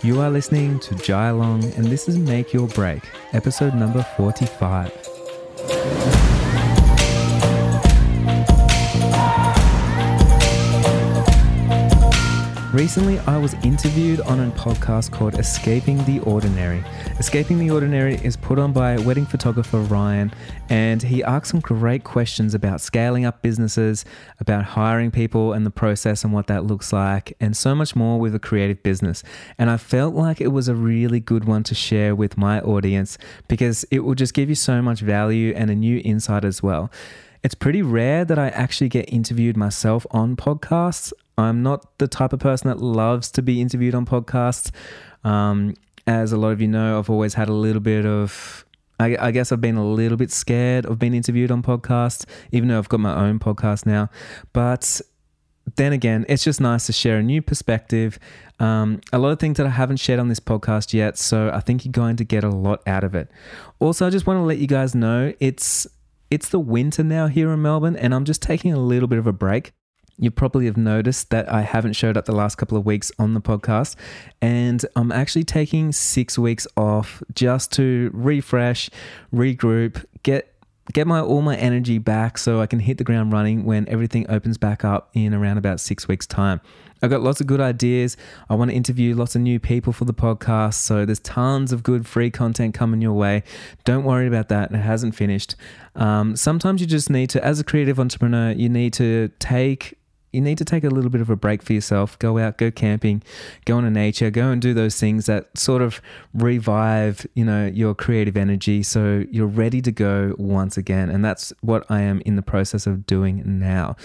[0.00, 3.02] You are listening to Jai Long, and this is Make Your Break,
[3.32, 5.07] episode number 45.
[12.78, 16.84] Recently, I was interviewed on a podcast called Escaping the Ordinary.
[17.18, 20.32] Escaping the Ordinary is put on by wedding photographer Ryan,
[20.68, 24.04] and he asked some great questions about scaling up businesses,
[24.38, 28.20] about hiring people and the process and what that looks like, and so much more
[28.20, 29.24] with a creative business.
[29.58, 33.18] And I felt like it was a really good one to share with my audience
[33.48, 36.92] because it will just give you so much value and a new insight as well.
[37.42, 41.12] It's pretty rare that I actually get interviewed myself on podcasts.
[41.38, 44.70] I'm not the type of person that loves to be interviewed on podcasts.
[45.24, 45.74] Um,
[46.06, 48.64] as a lot of you know, I've always had a little bit of
[49.00, 52.68] I, I, guess I've been a little bit scared of being interviewed on podcasts, even
[52.68, 54.10] though I've got my own podcast now.
[54.52, 55.00] But
[55.76, 58.18] then again, it's just nice to share a new perspective.
[58.58, 61.60] Um, a lot of things that I haven't shared on this podcast yet, so I
[61.60, 63.30] think you're going to get a lot out of it.
[63.78, 65.86] Also, I just want to let you guys know it's
[66.30, 69.26] it's the winter now here in Melbourne, and I'm just taking a little bit of
[69.26, 69.72] a break
[70.18, 73.34] you probably have noticed that I haven't showed up the last couple of weeks on
[73.34, 73.94] the podcast,
[74.42, 78.90] and I'm actually taking six weeks off just to refresh,
[79.32, 80.54] regroup, get
[80.92, 84.24] get my all my energy back so I can hit the ground running when everything
[84.30, 86.60] opens back up in around about six weeks' time.
[87.02, 88.16] I've got lots of good ideas.
[88.50, 90.74] I want to interview lots of new people for the podcast.
[90.74, 93.44] So there's tons of good free content coming your way.
[93.84, 94.72] Don't worry about that.
[94.72, 95.54] It hasn't finished.
[95.94, 99.96] Um, sometimes you just need to, as a creative entrepreneur, you need to take
[100.32, 102.18] you need to take a little bit of a break for yourself.
[102.18, 103.22] Go out, go camping,
[103.64, 106.00] go into nature, go and do those things that sort of
[106.34, 111.08] revive, you know, your creative energy so you're ready to go once again.
[111.10, 113.96] And that's what I am in the process of doing now.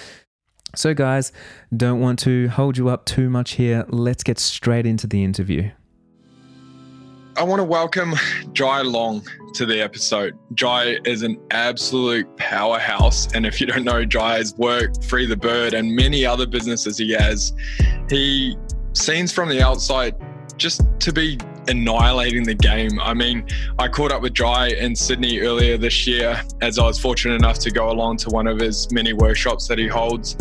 [0.76, 1.32] So guys,
[1.76, 3.86] don't want to hold you up too much here.
[3.90, 5.72] Let's get straight into the interview.
[7.36, 8.14] I want to welcome
[8.52, 10.38] Jai Long to the episode.
[10.54, 13.34] Jai is an absolute powerhouse.
[13.34, 17.12] And if you don't know Jai's work, Free the Bird, and many other businesses he
[17.14, 17.52] has,
[18.08, 18.56] he
[18.94, 20.16] seems from the outside
[20.58, 23.00] just to be annihilating the game.
[23.02, 23.48] I mean,
[23.80, 27.58] I caught up with Jai in Sydney earlier this year as I was fortunate enough
[27.60, 30.38] to go along to one of his many workshops that he holds.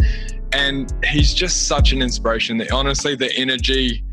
[0.52, 2.58] And he's just such an inspiration.
[2.58, 4.04] That honestly, the energy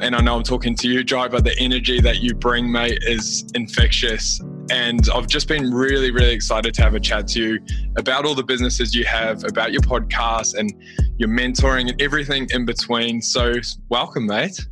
[0.00, 3.44] and I know I'm talking to you, but the energy that you bring, mate, is
[3.54, 4.40] infectious.
[4.70, 7.60] And I've just been really, really excited to have a chat to you
[7.96, 10.72] about all the businesses you have, about your podcast and
[11.18, 13.20] your mentoring and everything in between.
[13.20, 13.52] So,
[13.88, 14.66] welcome, mate.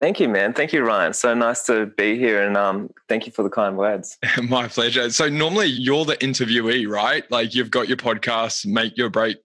[0.00, 0.52] Thank you, man.
[0.52, 1.14] Thank you, Ryan.
[1.14, 4.18] So nice to be here, and um, thank you for the kind words.
[4.42, 5.08] My pleasure.
[5.10, 7.28] So normally you're the interviewee, right?
[7.30, 9.38] Like you've got your podcast, make your break,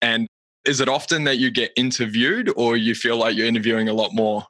[0.00, 0.28] and
[0.64, 4.14] is it often that you get interviewed or you feel like you're interviewing a lot
[4.14, 4.44] more?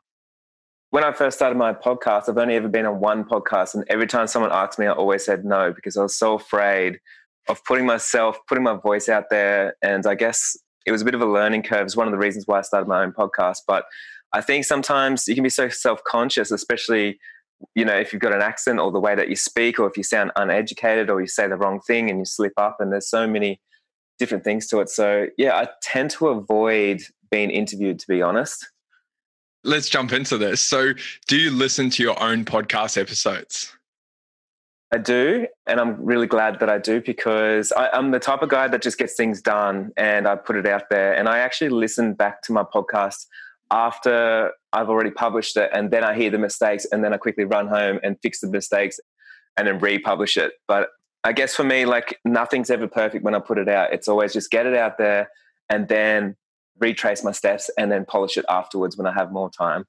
[0.91, 3.75] When I first started my podcast, I've only ever been on one podcast.
[3.75, 6.99] And every time someone asked me, I always said no because I was so afraid
[7.49, 9.76] of putting myself, putting my voice out there.
[9.82, 10.56] And I guess
[10.87, 11.87] it was a bit of a learning curve.
[11.87, 13.59] It's one of the reasons why I started my own podcast.
[13.69, 13.84] But
[14.32, 17.20] I think sometimes you can be so self conscious, especially
[17.75, 19.97] you know if you've got an accent or the way that you speak or if
[19.97, 23.10] you sound uneducated or you say the wrong thing and you slip up and there's
[23.10, 23.60] so many
[24.20, 24.88] different things to it.
[24.88, 28.69] So yeah, I tend to avoid being interviewed, to be honest.
[29.64, 30.60] Let's jump into this.
[30.60, 30.92] So,
[31.26, 33.76] do you listen to your own podcast episodes?
[34.92, 38.48] I do, and I'm really glad that I do because I, am the type of
[38.48, 41.14] guy that just gets things done and I put it out there.
[41.14, 43.26] And I actually listen back to my podcast
[43.70, 47.44] after I've already published it, and then I hear the mistakes, and then I quickly
[47.44, 48.98] run home and fix the mistakes
[49.56, 50.54] and then republish it.
[50.66, 50.88] But
[51.25, 53.92] I guess for me, like nothing's ever perfect when I put it out.
[53.92, 55.28] It's always just get it out there
[55.69, 56.36] and then
[56.78, 59.84] retrace my steps and then polish it afterwards when I have more time.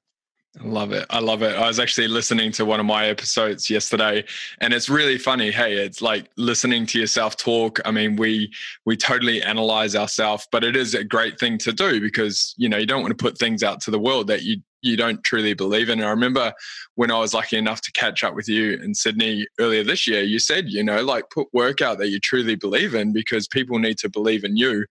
[0.60, 1.06] I love it.
[1.08, 1.56] I love it.
[1.56, 4.22] I was actually listening to one of my episodes yesterday
[4.60, 5.50] and it's really funny.
[5.50, 7.80] Hey, it's like listening to yourself talk.
[7.86, 8.52] I mean, we
[8.84, 12.76] we totally analyze ourselves, but it is a great thing to do because, you know,
[12.76, 15.54] you don't want to put things out to the world that you you don't truly
[15.54, 16.00] believe in.
[16.00, 16.52] And I remember
[16.96, 20.22] when I was lucky enough to catch up with you in Sydney earlier this year,
[20.22, 23.78] you said, you know, like put work out that you truly believe in because people
[23.78, 24.84] need to believe in you.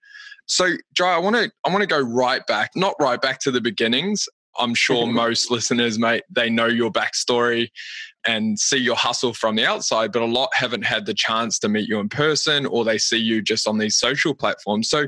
[0.47, 3.51] So, Jai, I want to I want to go right back, not right back to
[3.51, 4.27] the beginnings.
[4.57, 5.15] I'm sure mm-hmm.
[5.15, 7.69] most listeners, mate, they know your backstory
[8.25, 11.69] and see your hustle from the outside, but a lot haven't had the chance to
[11.69, 14.89] meet you in person or they see you just on these social platforms.
[14.89, 15.05] So,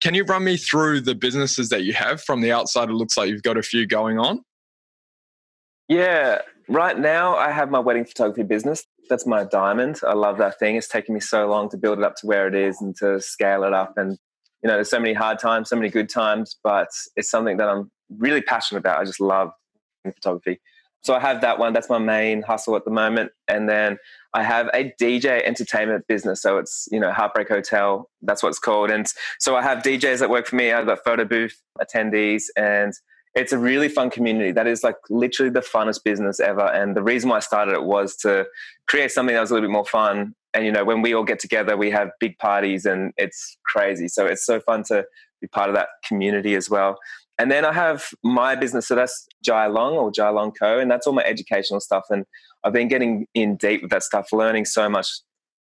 [0.00, 2.90] can you run me through the businesses that you have from the outside?
[2.90, 4.42] It looks like you've got a few going on.
[5.88, 8.84] Yeah, right now I have my wedding photography business.
[9.08, 10.00] That's my diamond.
[10.06, 10.76] I love that thing.
[10.76, 13.20] It's taken me so long to build it up to where it is and to
[13.20, 13.96] scale it up.
[13.96, 14.18] And,
[14.62, 17.68] you know, there's so many hard times, so many good times, but it's something that
[17.68, 18.98] I'm really passionate about.
[18.98, 19.50] I just love
[20.04, 20.60] photography.
[21.02, 21.72] So I have that one.
[21.72, 23.30] That's my main hustle at the moment.
[23.46, 23.96] And then
[24.36, 26.42] I have a DJ entertainment business.
[26.42, 28.10] So it's, you know, Heartbreak Hotel.
[28.20, 28.90] That's what it's called.
[28.90, 29.06] And
[29.38, 30.72] so I have DJs that work for me.
[30.72, 32.92] I've got photo booth attendees and
[33.34, 34.52] it's a really fun community.
[34.52, 36.66] That is like literally the funnest business ever.
[36.66, 38.44] And the reason why I started it was to
[38.88, 40.34] create something that was a little bit more fun.
[40.52, 44.06] And, you know, when we all get together, we have big parties and it's crazy.
[44.06, 45.06] So it's so fun to
[45.40, 46.98] be part of that community as well.
[47.38, 50.90] And then I have my business, so that's Jai Long or Jai Long Co, and
[50.90, 52.04] that's all my educational stuff.
[52.08, 52.24] And
[52.64, 55.08] I've been getting in deep with that stuff, learning so much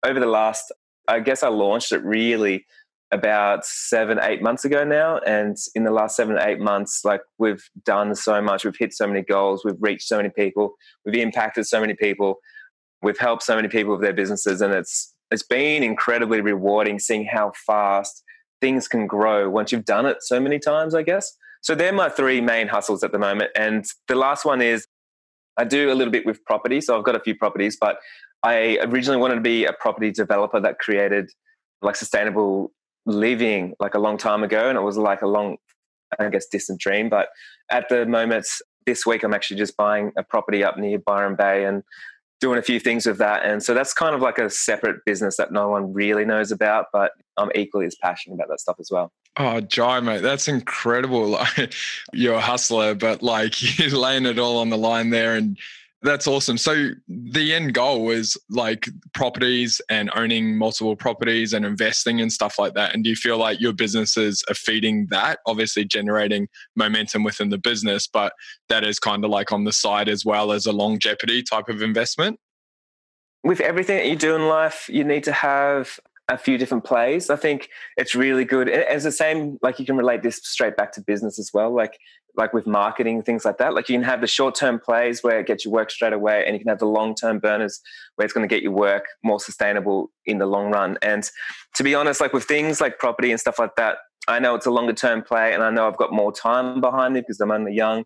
[0.06, 0.72] over the last.
[1.08, 2.66] I guess I launched it really
[3.12, 7.68] about seven, eight months ago now, and in the last seven, eight months, like we've
[7.84, 10.76] done so much, we've hit so many goals, we've reached so many people,
[11.06, 12.36] we've impacted so many people,
[13.02, 17.26] we've helped so many people with their businesses, and it's it's been incredibly rewarding seeing
[17.26, 18.24] how fast
[18.62, 20.96] things can grow once you've done it so many times.
[20.96, 21.36] I guess.
[21.62, 23.52] So they're my three main hustles at the moment.
[23.56, 24.88] And the last one is
[25.58, 26.82] I do a little bit with property.
[26.82, 27.98] So I've got a few properties, but
[28.44, 31.30] I originally wanted to be a property developer that created
[31.82, 32.72] like sustainable
[33.06, 34.70] living like a long time ago.
[34.70, 35.58] And it was like a long,
[36.18, 37.10] I guess, distant dream.
[37.10, 37.28] But
[37.70, 38.48] at the moment,
[38.86, 41.84] this week, I'm actually just buying a property up near Byron Bay and
[42.39, 43.45] doing a few things with that.
[43.45, 46.86] And so that's kind of like a separate business that no one really knows about,
[46.94, 49.12] but I'm equally as passionate about that stuff as well.
[49.38, 51.38] Oh, Jai, mate, that's incredible.
[51.57, 51.74] Like,
[52.13, 55.36] you're a hustler, but like you're laying it all on the line there.
[55.36, 55.57] And
[56.01, 56.57] that's awesome.
[56.57, 62.57] So the end goal is like properties and owning multiple properties and investing and stuff
[62.57, 62.94] like that.
[62.94, 67.57] And do you feel like your businesses are feeding that, obviously generating momentum within the
[67.57, 68.31] business, but
[68.69, 71.81] that is kind of like on the side as well as a longevity type of
[71.81, 72.40] investment?
[73.44, 76.00] With everything that you do in life, you need to have
[76.30, 77.30] a few different plays.
[77.30, 78.69] I think it's really good.
[78.69, 81.75] As the same, like you can relate this straight back to business as well.
[81.75, 81.98] Like
[82.39, 83.74] like with marketing things like that.
[83.74, 86.45] Like you can have the short term plays where it gets you work straight away,
[86.45, 87.81] and you can have the long term burners
[88.15, 90.97] where it's going to get you work more sustainable in the long run.
[91.01, 91.30] And
[91.75, 93.97] to be honest, like with things like property and stuff like that,
[94.27, 97.13] I know it's a longer term play, and I know I've got more time behind
[97.13, 98.06] me because I'm only young.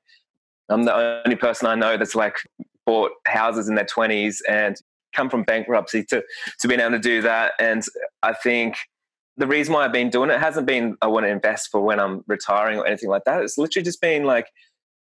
[0.67, 2.37] I'm the only person I know that's like
[2.85, 4.75] bought houses in their 20s and
[5.13, 6.23] come from bankruptcy to
[6.59, 7.53] to being able to do that.
[7.59, 7.83] And
[8.23, 8.77] I think
[9.37, 11.99] the reason why I've been doing it hasn't been I want to invest for when
[11.99, 13.41] I'm retiring or anything like that.
[13.41, 14.47] It's literally just been like,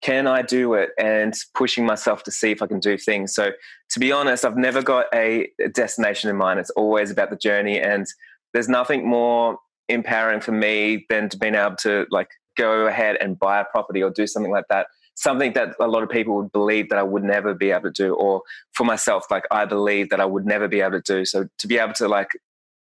[0.02, 0.90] can I do it?
[1.00, 3.34] And pushing myself to see if I can do things.
[3.34, 3.52] So
[3.92, 6.60] to be honest, I've never got a destination in mind.
[6.60, 7.80] It's always about the journey.
[7.80, 8.06] And
[8.54, 9.58] there's nothing more
[9.90, 14.04] empowering for me than to being able to like go ahead and buy a property
[14.04, 14.88] or do something like that
[15.18, 17.92] something that a lot of people would believe that I would never be able to
[17.92, 18.44] do, or
[18.74, 21.26] for myself, like I believe that I would never be able to do.
[21.26, 22.30] So to be able to like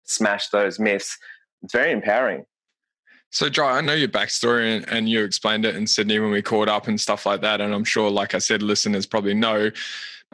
[0.05, 1.17] smash those myths,
[1.63, 2.45] it's very empowering.
[3.31, 6.41] So, Jai, I know your backstory and, and you explained it in Sydney when we
[6.41, 7.59] caught up and stuff like that.
[7.59, 9.69] And I'm sure, like I said, listeners probably know.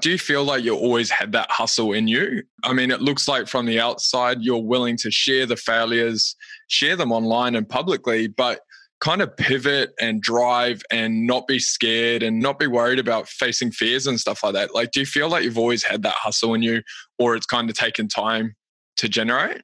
[0.02, 2.44] Do you feel like you always had that hustle in you?
[2.64, 6.36] I mean, it looks like from the outside, you're willing to share the failures,
[6.68, 8.62] share them online and publicly, but
[9.04, 13.70] kind of pivot and drive and not be scared and not be worried about facing
[13.70, 14.74] fears and stuff like that?
[14.74, 16.82] Like, do you feel like you've always had that hustle in you
[17.20, 18.56] or it's kind of taken time
[18.98, 19.62] to generate?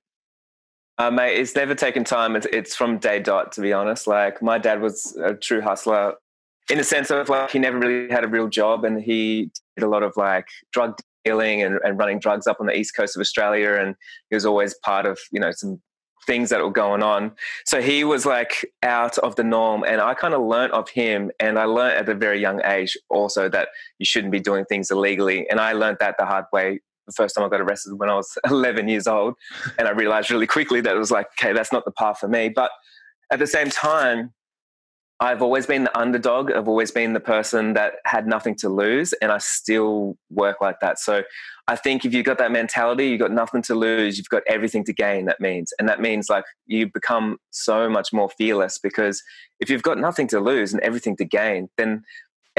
[0.99, 2.35] Uh, mate, it's never taken time.
[2.35, 4.05] It's, it's from day dot, to be honest.
[4.05, 6.15] Like, my dad was a true hustler
[6.69, 9.83] in the sense of like he never really had a real job and he did
[9.83, 13.15] a lot of like drug dealing and, and running drugs up on the east coast
[13.15, 13.73] of Australia.
[13.73, 13.95] And
[14.29, 15.81] he was always part of, you know, some
[16.27, 17.31] things that were going on.
[17.65, 19.83] So he was like out of the norm.
[19.83, 21.31] And I kind of learned of him.
[21.39, 24.91] And I learned at a very young age also that you shouldn't be doing things
[24.91, 25.49] illegally.
[25.49, 28.15] And I learned that the hard way the first time I got arrested when I
[28.15, 29.35] was 11 years old.
[29.77, 32.27] And I realized really quickly that it was like, okay, that's not the path for
[32.27, 32.49] me.
[32.49, 32.71] But
[33.31, 34.33] at the same time,
[35.21, 36.49] I've always been the underdog.
[36.51, 40.79] I've always been the person that had nothing to lose, and I still work like
[40.79, 40.97] that.
[40.97, 41.23] So
[41.67, 44.85] I think if you've got that mentality, you've got nothing to lose, you've got everything
[44.85, 45.73] to gain, that means.
[45.77, 49.21] And that means like you become so much more fearless because
[49.59, 52.03] if you've got nothing to lose and everything to gain, then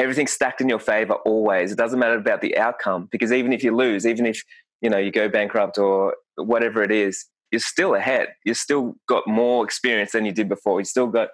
[0.00, 1.73] everything's stacked in your favor always.
[1.73, 4.42] It doesn't matter about the outcome because even if you lose, even if
[4.80, 8.28] you know you go bankrupt or whatever it is, you're still ahead.
[8.45, 10.80] You've still got more experience than you did before.
[10.80, 11.28] You still got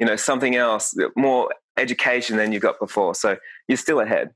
[0.00, 3.36] you know something else more education than you got before so
[3.68, 4.30] you're still ahead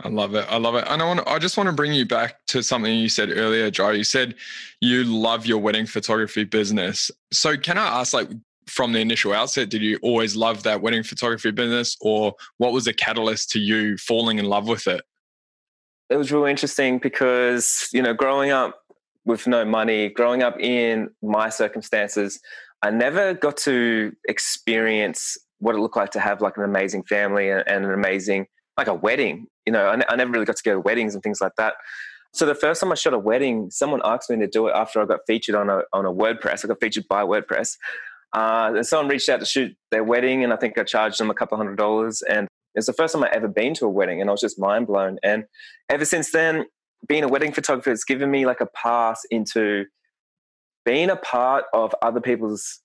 [0.00, 0.46] I love it.
[0.48, 0.84] I love it.
[0.88, 3.70] And I want I just want to bring you back to something you said earlier,
[3.70, 3.92] Jai.
[3.92, 4.34] You said
[4.80, 7.10] you love your wedding photography business.
[7.30, 8.28] So can I ask like
[8.66, 12.84] from the initial outset, did you always love that wedding photography business or what was
[12.84, 15.02] the catalyst to you falling in love with it?
[16.10, 18.80] It was really interesting because, you know, growing up
[19.24, 22.40] with no money, growing up in my circumstances,
[22.82, 27.50] I never got to experience what it looked like to have like an amazing family
[27.50, 29.46] and, an amazing like a wedding.
[29.64, 31.74] You know, I, I never really got to go to weddings and things like that.
[32.34, 35.00] So the first time I shot a wedding, someone asked me to do it after
[35.00, 36.64] I got featured on a on a WordPress.
[36.64, 37.76] I got featured by WordPress.
[38.32, 41.30] Uh, and someone reached out to shoot their wedding, and I think I charged them
[41.30, 42.22] a couple hundred dollars.
[42.22, 44.58] And it's the first time I ever been to a wedding, and I was just
[44.58, 45.18] mind blown.
[45.22, 45.44] And
[45.90, 46.64] ever since then,
[47.06, 49.84] being a wedding photographer, it's given me like a pass into
[50.84, 52.80] being a part of other people's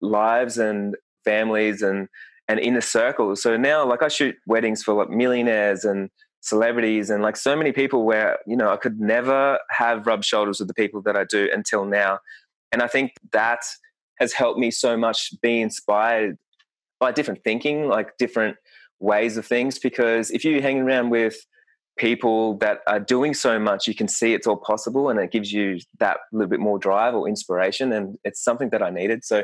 [0.00, 2.08] lives and families and
[2.48, 3.42] and inner circles.
[3.42, 7.70] So now, like I shoot weddings for like millionaires and celebrities and like so many
[7.70, 11.24] people where you know I could never have rubbed shoulders with the people that I
[11.24, 12.18] do until now.
[12.72, 13.60] And I think that
[14.22, 16.38] has helped me so much be inspired
[17.00, 18.56] by different thinking, like different
[19.00, 19.80] ways of things.
[19.80, 21.34] Because if you're hanging around with
[21.98, 25.52] people that are doing so much, you can see it's all possible and it gives
[25.52, 27.92] you that little bit more drive or inspiration.
[27.92, 29.24] And it's something that I needed.
[29.24, 29.42] So,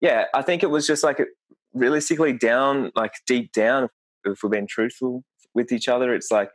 [0.00, 1.20] yeah, I think it was just like
[1.74, 3.88] realistically down, like deep down,
[4.24, 6.50] if we're being truthful with each other, it's like,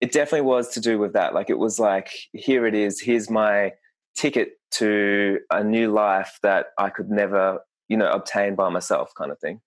[0.00, 1.34] it definitely was to do with that.
[1.34, 3.72] Like, it was like, here it is, here's my
[4.14, 9.30] ticket to a new life that I could never, you know, obtain by myself, kind
[9.30, 9.60] of thing.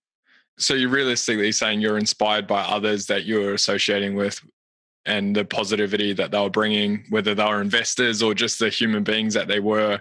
[0.59, 4.41] So you're realistically saying you're inspired by others that you're associating with
[5.05, 9.03] and the positivity that they were bringing, whether they were investors or just the human
[9.03, 9.99] beings that they were,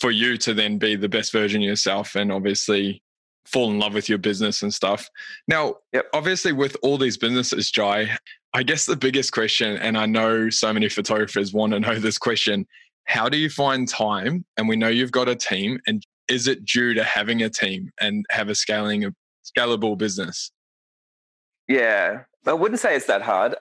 [0.00, 3.02] for you to then be the best version of yourself and obviously
[3.46, 5.08] fall in love with your business and stuff.
[5.46, 6.06] Now, yep.
[6.12, 8.10] obviously, with all these businesses, Jai,
[8.54, 12.18] I guess the biggest question, and I know so many photographers want to know this
[12.18, 12.66] question
[13.08, 14.44] how do you find time?
[14.56, 17.90] And we know you've got a team, and is it due to having a team
[18.00, 19.12] and have a scaling a
[19.44, 20.52] scalable business?
[21.66, 23.56] Yeah, I wouldn't say it's that hard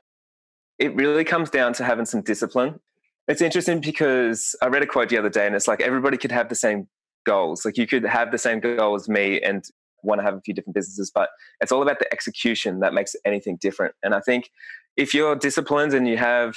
[0.80, 2.80] it really comes down to having some discipline.
[3.28, 6.32] It's interesting because I read a quote the other day and it's like everybody could
[6.32, 6.88] have the same
[7.26, 7.66] goals.
[7.66, 9.64] Like you could have the same goal as me and
[10.04, 13.16] want to have a few different businesses, but it's all about the execution that makes
[13.26, 13.96] anything different.
[14.04, 14.50] And I think
[14.96, 16.56] if you're disciplined and you have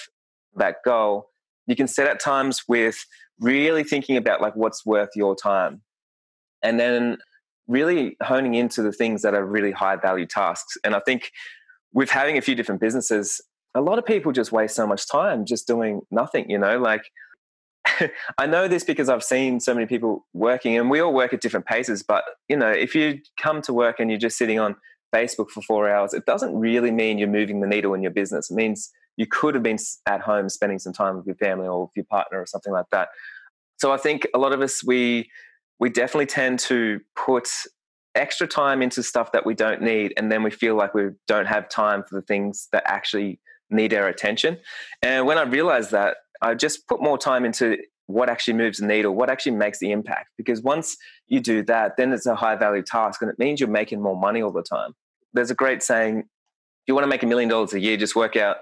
[0.57, 1.31] that goal,
[1.67, 3.05] you can set at times with
[3.39, 5.83] really thinking about like what's worth your time.
[6.63, 7.19] And then
[7.69, 10.77] really honing into the things that are really high value tasks.
[10.85, 11.31] And I think
[11.93, 13.41] with having a few different businesses,
[13.75, 17.05] a lot of people just waste so much time just doing nothing, you know, like
[18.39, 21.41] I know this because I've seen so many people working and we all work at
[21.41, 24.77] different paces, but you know, if you come to work and you're just sitting on
[25.15, 28.51] Facebook for 4 hours, it doesn't really mean you're moving the needle in your business.
[28.51, 31.83] It means you could have been at home spending some time with your family or
[31.83, 33.11] with your partner or something like that.
[33.77, 35.31] So I think a lot of us we
[35.79, 37.51] we definitely tend to put
[38.15, 41.47] extra time into stuff that we don't need and then we feel like we don't
[41.47, 44.57] have time for the things that actually need our attention.
[45.03, 48.87] And when I realized that, I just put more time into what actually moves the
[48.87, 50.31] needle, what actually makes the impact.
[50.39, 50.97] Because once
[51.29, 54.19] you do that, then it's a high value task and it means you're making more
[54.19, 54.95] money all the time.
[55.35, 58.17] There's a great saying if you want to make a million dollars a year, just
[58.17, 58.57] work out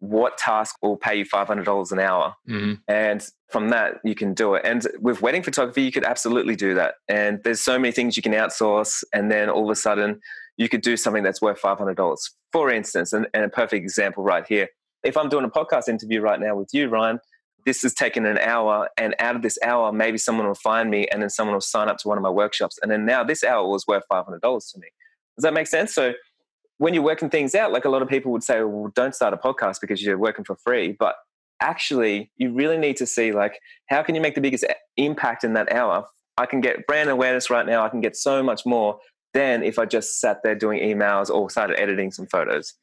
[0.00, 2.34] what task will pay you $500 an hour.
[2.48, 2.74] Mm-hmm.
[2.88, 4.62] And from that, you can do it.
[4.64, 6.94] And with wedding photography, you could absolutely do that.
[7.08, 9.04] And there's so many things you can outsource.
[9.12, 10.20] And then all of a sudden,
[10.56, 12.18] you could do something that's worth $500.
[12.52, 14.68] For instance, and, and a perfect example right here.
[15.02, 17.20] If I'm doing a podcast interview right now with you, Ryan,
[17.66, 21.06] this has taken an hour and out of this hour maybe someone will find me
[21.08, 23.44] and then someone will sign up to one of my workshops and then now this
[23.44, 24.88] hour was worth $500 to me
[25.36, 26.12] does that make sense so
[26.80, 29.14] when you're working things out like a lot of people would say oh, well don't
[29.14, 31.16] start a podcast because you're working for free but
[31.60, 35.44] actually you really need to see like how can you make the biggest eh, impact
[35.44, 36.06] in that hour
[36.38, 38.98] i can get brand awareness right now i can get so much more
[39.32, 42.74] than if I just sat there doing emails or started editing some photos.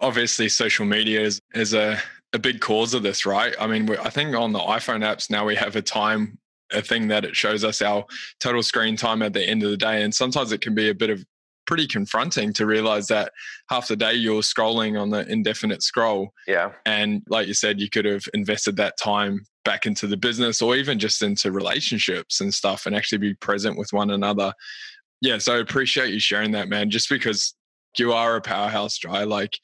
[0.00, 1.98] Obviously, social media is, is a,
[2.32, 3.54] a big cause of this, right?
[3.60, 6.38] I mean, I think on the iPhone apps now we have a time,
[6.72, 8.04] a thing that it shows us our
[8.40, 10.02] total screen time at the end of the day.
[10.02, 11.24] And sometimes it can be a bit of
[11.66, 13.32] pretty confronting to realize that
[13.68, 16.32] half the day you're scrolling on the indefinite scroll.
[16.46, 16.72] Yeah.
[16.84, 20.76] And like you said, you could have invested that time back into the business or
[20.76, 24.52] even just into relationships and stuff and actually be present with one another
[25.24, 26.90] yeah, so I appreciate you sharing that, man.
[26.90, 27.54] Just because
[27.98, 29.58] you are a powerhouse, Jai, like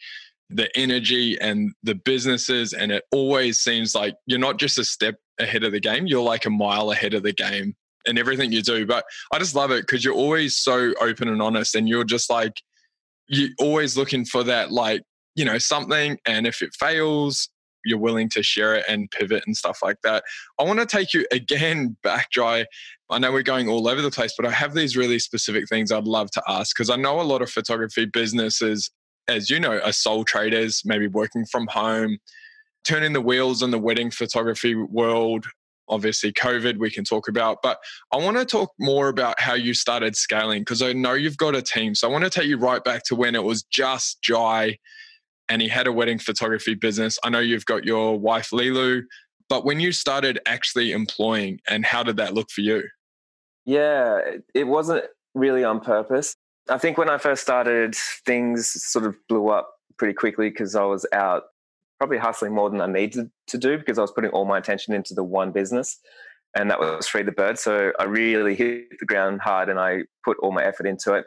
[0.49, 5.17] the energy and the businesses, and it always seems like you're not just a step
[5.39, 7.75] ahead of the game, you're like a mile ahead of the game
[8.07, 8.87] in everything you do.
[8.87, 12.31] But I just love it because you're always so open and honest, and you're just
[12.31, 12.55] like,
[13.29, 15.03] you're always looking for that, like,
[15.37, 16.19] you know, something.
[16.27, 17.49] And if it fails,
[17.85, 20.25] you're willing to share it and pivot and stuff like that.
[20.59, 22.67] I want to take you again back, Jai.
[23.11, 25.91] I know we're going all over the place, but I have these really specific things
[25.91, 28.91] I'd love to ask because I know a lot of photography businesses,
[29.29, 32.19] as you know, are sole traders, maybe working from home,
[32.85, 35.47] turning the wheels in the wedding photography world.
[35.91, 37.79] Obviously, COVID, we can talk about, but
[38.13, 41.55] I want to talk more about how you started scaling because I know you've got
[41.55, 41.95] a team.
[41.95, 44.79] So I want to take you right back to when it was just Jai
[45.49, 47.19] and he had a wedding photography business.
[47.25, 49.03] I know you've got your wife, Lilu,
[49.49, 52.85] but when you started actually employing, and how did that look for you?
[53.67, 54.21] Yeah,
[54.55, 55.05] it wasn't
[55.35, 56.37] really on purpose.
[56.69, 60.85] I think when I first started, things sort of blew up pretty quickly because I
[60.85, 61.45] was out
[62.01, 64.95] probably hustling more than I needed to do because I was putting all my attention
[64.95, 65.99] into the one business,
[66.57, 67.59] and that was Free the Bird.
[67.59, 71.27] So I really hit the ground hard and I put all my effort into it.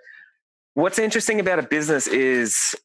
[0.74, 2.75] What's interesting about a business is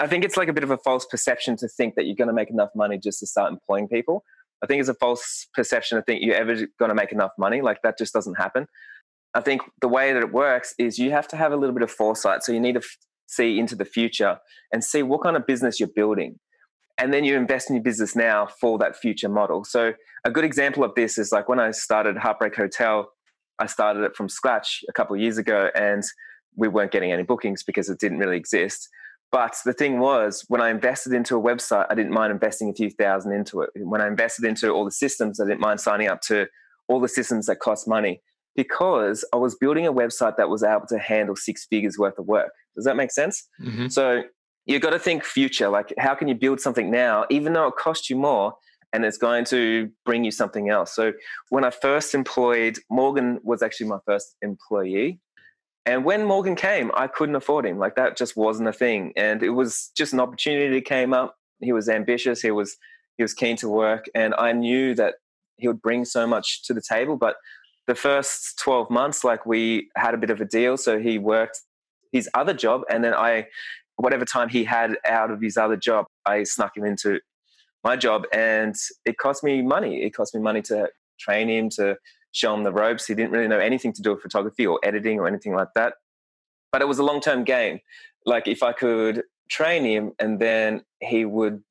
[0.00, 2.28] I think it's like a bit of a false perception to think that you're going
[2.28, 4.24] to make enough money just to start employing people.
[4.64, 7.60] I think it's a false perception to think you're ever going to make enough money.
[7.60, 8.66] Like that just doesn't happen.
[9.34, 11.82] I think the way that it works is you have to have a little bit
[11.82, 12.42] of foresight.
[12.42, 14.38] So you need to f- see into the future
[14.72, 16.38] and see what kind of business you're building.
[16.98, 19.64] And then you invest in your business now for that future model.
[19.64, 19.92] So
[20.24, 23.10] a good example of this is like when I started Heartbreak Hotel,
[23.58, 26.02] I started it from scratch a couple of years ago and
[26.56, 28.88] we weren't getting any bookings because it didn't really exist.
[29.30, 32.74] But the thing was, when I invested into a website, I didn't mind investing a
[32.74, 33.70] few thousand into it.
[33.76, 36.46] When I invested into all the systems, I didn't mind signing up to
[36.88, 38.22] all the systems that cost money
[38.54, 42.26] because I was building a website that was able to handle six figures worth of
[42.26, 42.50] work.
[42.74, 43.46] Does that make sense?
[43.60, 43.88] Mm-hmm.
[43.88, 44.22] So
[44.66, 45.68] you've got to think future.
[45.68, 48.54] Like, how can you build something now, even though it costs you more
[48.92, 50.94] and it's going to bring you something else?
[50.94, 51.12] So
[51.48, 55.20] when I first employed, Morgan was actually my first employee.
[55.86, 57.78] And when Morgan came, I couldn't afford him.
[57.78, 59.12] Like that just wasn't a thing.
[59.16, 61.36] And it was just an opportunity that came up.
[61.60, 62.42] He was ambitious.
[62.42, 62.76] He was
[63.16, 65.14] he was keen to work, and I knew that
[65.56, 67.16] he would bring so much to the table.
[67.16, 67.36] But
[67.86, 70.76] the first twelve months, like we had a bit of a deal.
[70.76, 71.60] So he worked
[72.12, 73.46] his other job, and then I,
[73.96, 77.20] whatever time he had out of his other job, I snuck him into
[77.84, 78.74] my job, and
[79.04, 80.02] it cost me money.
[80.02, 80.88] It cost me money to
[81.18, 81.96] train him to
[82.32, 83.06] show him the ropes.
[83.06, 85.94] He didn't really know anything to do with photography or editing or anything like that.
[86.72, 87.80] But it was a long term game.
[88.26, 91.62] Like if I could train him and then he would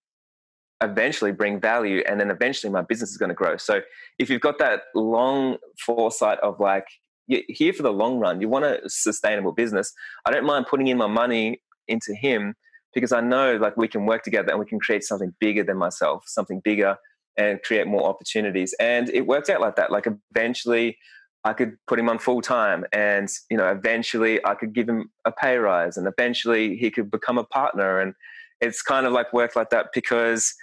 [0.81, 3.57] eventually bring value and then eventually my business is going to grow.
[3.57, 3.81] So
[4.17, 6.87] if you've got that long foresight of like,
[7.27, 9.93] you're here for the long run, you want a sustainable business.
[10.25, 12.55] I don't mind putting in my money into him
[12.93, 15.77] because I know like we can work together and we can create something bigger than
[15.77, 16.97] myself, something bigger
[17.37, 18.73] and create more opportunities.
[18.79, 19.91] And it worked out like that.
[19.91, 20.97] Like eventually
[21.43, 25.11] I could put him on full time and, you know, eventually I could give him
[25.25, 27.99] a pay rise and eventually he could become a partner.
[27.99, 28.13] And
[28.61, 30.53] it's kind of like worked like that because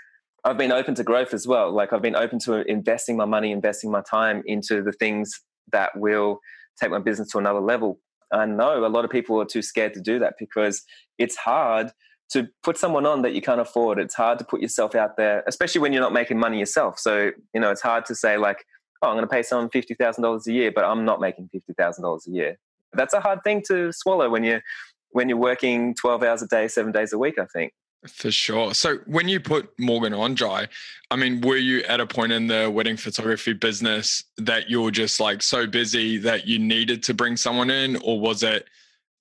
[0.45, 1.71] I've been open to growth as well.
[1.71, 5.39] Like I've been open to investing my money, investing my time into the things
[5.71, 6.41] that will
[6.81, 8.01] take my business to another level.
[8.33, 10.83] I know a lot of people are too scared to do that because
[11.19, 11.91] it's hard
[12.31, 13.99] to put someone on that you can't afford.
[13.99, 16.99] It's hard to put yourself out there, especially when you're not making money yourself.
[16.99, 18.65] So, you know, it's hard to say, like,
[19.03, 22.31] oh, I'm going to pay someone $50,000 a year, but I'm not making $50,000 a
[22.31, 22.59] year.
[22.95, 24.63] That's a hard thing to swallow when you're,
[25.11, 27.73] when you're working 12 hours a day, seven days a week, I think.
[28.07, 28.75] For sure.
[28.75, 30.67] So when you put Morgan on, Jai,
[31.11, 35.21] I mean, were you at a point in the wedding photography business that you're just
[35.21, 38.67] like so busy that you needed to bring someone in, or was it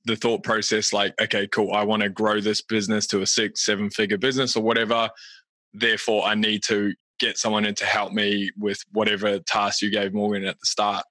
[0.05, 3.63] the thought process like, okay, cool, I want to grow this business to a six,
[3.63, 5.09] seven figure business or whatever.
[5.73, 10.11] Therefore, I need to get someone in to help me with whatever task you gave
[10.11, 11.05] Morgan at the start.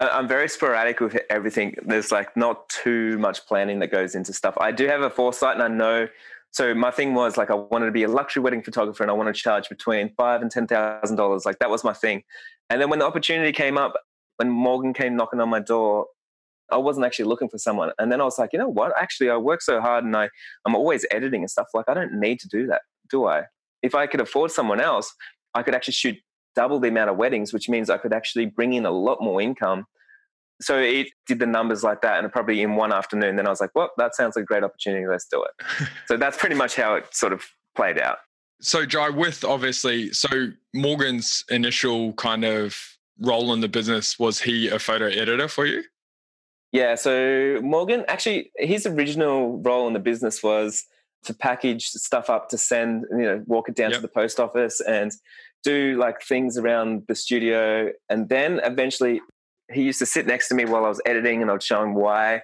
[0.00, 1.76] I'm very sporadic with everything.
[1.86, 4.56] There's like not too much planning that goes into stuff.
[4.58, 6.08] I do have a foresight and I know.
[6.52, 9.14] So my thing was like I wanted to be a luxury wedding photographer and I
[9.14, 11.44] wanted to charge between five and ten thousand dollars.
[11.44, 12.22] Like that was my thing.
[12.70, 13.94] And then when the opportunity came up,
[14.36, 16.06] when Morgan came knocking on my door,
[16.70, 17.92] I wasn't actually looking for someone.
[17.98, 18.92] And then I was like, you know what?
[18.98, 20.28] Actually, I work so hard and I,
[20.64, 21.68] I'm always editing and stuff.
[21.74, 23.44] Like, I don't need to do that, do I?
[23.82, 25.12] If I could afford someone else,
[25.54, 26.16] I could actually shoot
[26.54, 29.40] double the amount of weddings, which means I could actually bring in a lot more
[29.40, 29.84] income.
[30.62, 33.60] So it did the numbers like that, and probably in one afternoon, then I was
[33.60, 35.06] like, well, that sounds like a great opportunity.
[35.06, 35.88] Let's do it.
[36.06, 37.44] so that's pretty much how it sort of
[37.74, 38.18] played out.
[38.60, 40.28] So, Jai, with obviously, so
[40.72, 42.76] Morgan's initial kind of
[43.20, 45.82] role in the business was he a photo editor for you?
[46.72, 50.84] Yeah, so Morgan, actually, his original role in the business was
[51.24, 53.98] to package stuff up to send, you know, walk it down yep.
[53.98, 55.12] to the post office and
[55.62, 57.90] do like things around the studio.
[58.08, 59.20] And then eventually
[59.72, 61.94] he used to sit next to me while I was editing and I'd show him
[61.94, 62.42] why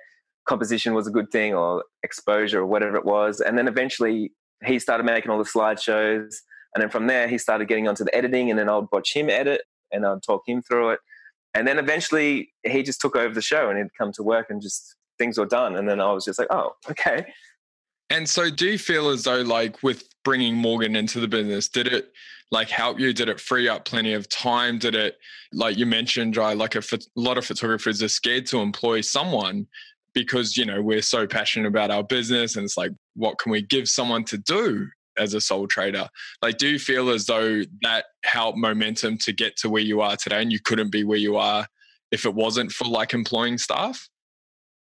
[0.48, 3.40] composition was a good thing or exposure or whatever it was.
[3.40, 4.32] And then eventually
[4.64, 6.34] he started making all the slideshows.
[6.74, 9.30] And then from there, he started getting onto the editing and then I'd watch him
[9.30, 9.62] edit
[9.92, 11.00] and I'd talk him through it.
[11.54, 14.60] And then eventually he just took over the show and he'd come to work and
[14.60, 15.76] just things were done.
[15.76, 17.26] And then I was just like, oh, okay.
[18.10, 21.86] And so do you feel as though like with bringing Morgan into the business, did
[21.86, 22.12] it
[22.50, 23.12] like help you?
[23.12, 24.78] Did it free up plenty of time?
[24.78, 25.18] Did it,
[25.52, 29.66] like you mentioned, Jai, like a, a lot of photographers are scared to employ someone
[30.14, 33.62] because you know we're so passionate about our business and it's like what can we
[33.62, 36.08] give someone to do as a sole trader
[36.42, 40.16] like do you feel as though that helped momentum to get to where you are
[40.16, 41.66] today and you couldn't be where you are
[42.10, 44.08] if it wasn't for like employing staff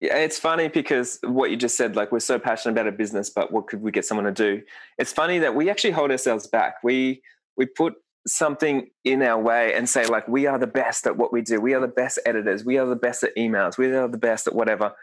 [0.02, 3.30] yeah, it's funny because what you just said, like we're so passionate about a business,
[3.30, 4.62] but what could we get someone to do?
[4.98, 6.84] It's funny that we actually hold ourselves back.
[6.84, 7.24] We
[7.58, 7.94] we put
[8.28, 11.62] something in our way and say like we are the best at what we do.
[11.62, 12.66] We are the best editors.
[12.66, 13.78] We are the best at emails.
[13.78, 14.94] We are the best at whatever,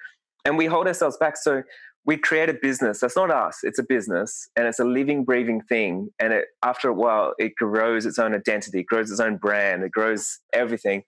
[0.45, 1.37] and we hold ourselves back.
[1.37, 1.63] So
[2.05, 2.99] we create a business.
[3.01, 3.59] That's not us.
[3.63, 6.09] It's a business, and it's a living, breathing thing.
[6.19, 9.85] And it, after a while, it grows its own identity, it grows its own brand,
[9.85, 11.05] it grows everything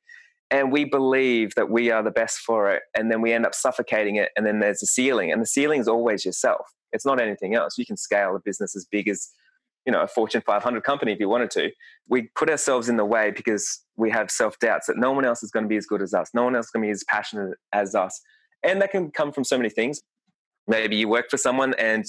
[0.50, 3.54] and we believe that we are the best for it and then we end up
[3.54, 7.20] suffocating it and then there's a ceiling and the ceiling is always yourself it's not
[7.20, 9.30] anything else you can scale a business as big as
[9.86, 11.70] you know a fortune 500 company if you wanted to
[12.08, 15.50] we put ourselves in the way because we have self-doubts that no one else is
[15.50, 17.04] going to be as good as us no one else is going to be as
[17.04, 18.20] passionate as us
[18.62, 20.00] and that can come from so many things
[20.66, 22.04] maybe you work for someone and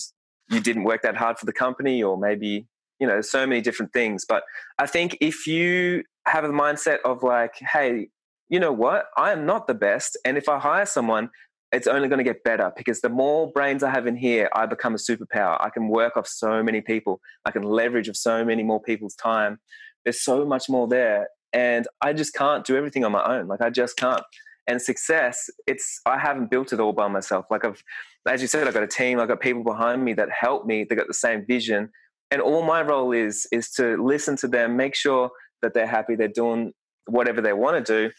[0.49, 2.67] you didn't work that hard for the company or maybe
[2.99, 4.43] you know so many different things but
[4.79, 8.07] i think if you have a mindset of like hey
[8.49, 9.07] you know what?
[9.17, 10.17] I am not the best.
[10.23, 11.29] And if I hire someone,
[11.71, 14.65] it's only going to get better because the more brains I have in here, I
[14.65, 15.57] become a superpower.
[15.59, 17.19] I can work off so many people.
[17.45, 19.59] I can leverage of so many more people's time.
[20.03, 21.27] There's so much more there.
[21.53, 23.47] And I just can't do everything on my own.
[23.47, 24.23] Like I just can't.
[24.67, 27.45] And success, it's I haven't built it all by myself.
[27.51, 27.83] Like I've
[28.27, 30.83] as you said, I've got a team, I've got people behind me that help me,
[30.83, 31.89] they got the same vision.
[32.31, 35.29] And all my role is is to listen to them, make sure
[35.61, 36.73] that they're happy, they're doing
[37.07, 38.11] whatever they want to do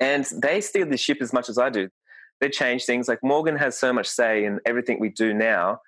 [0.00, 1.88] and they steer the ship as much as I do.
[2.40, 3.08] They change things.
[3.08, 5.78] Like Morgan has so much say in everything we do now.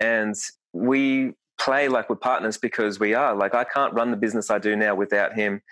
[0.00, 0.34] And
[0.72, 3.34] we play like we're partners because we are.
[3.34, 5.62] Like I can't run the business I do now without him.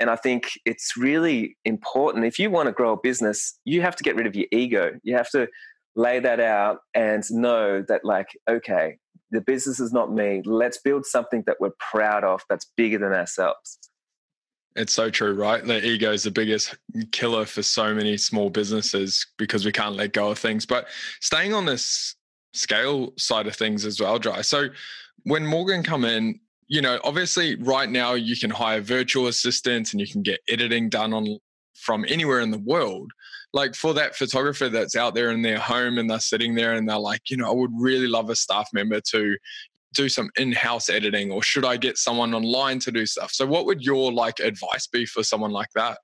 [0.00, 2.24] And I think it's really important.
[2.24, 4.98] If you want to grow a business, you have to get rid of your ego.
[5.04, 5.46] You have to
[5.94, 8.96] lay that out and know that, like, okay,
[9.30, 10.42] the business is not me.
[10.44, 13.78] Let's build something that we're proud of that's bigger than ourselves.
[14.74, 15.64] It's so true, right?
[15.64, 16.76] The ego is the biggest
[17.10, 20.64] killer for so many small businesses because we can't let go of things.
[20.64, 20.86] But
[21.20, 22.16] staying on this
[22.54, 24.42] scale side of things as well, Jai.
[24.42, 24.68] So
[25.24, 30.00] when Morgan come in, you know, obviously right now you can hire virtual assistants and
[30.00, 31.38] you can get editing done on
[31.74, 33.10] from anywhere in the world.
[33.52, 36.88] Like for that photographer that's out there in their home and they're sitting there and
[36.88, 39.36] they're like, you know, I would really love a staff member to
[39.94, 43.32] do some in-house editing or should I get someone online to do stuff?
[43.32, 45.98] So what would your like advice be for someone like that?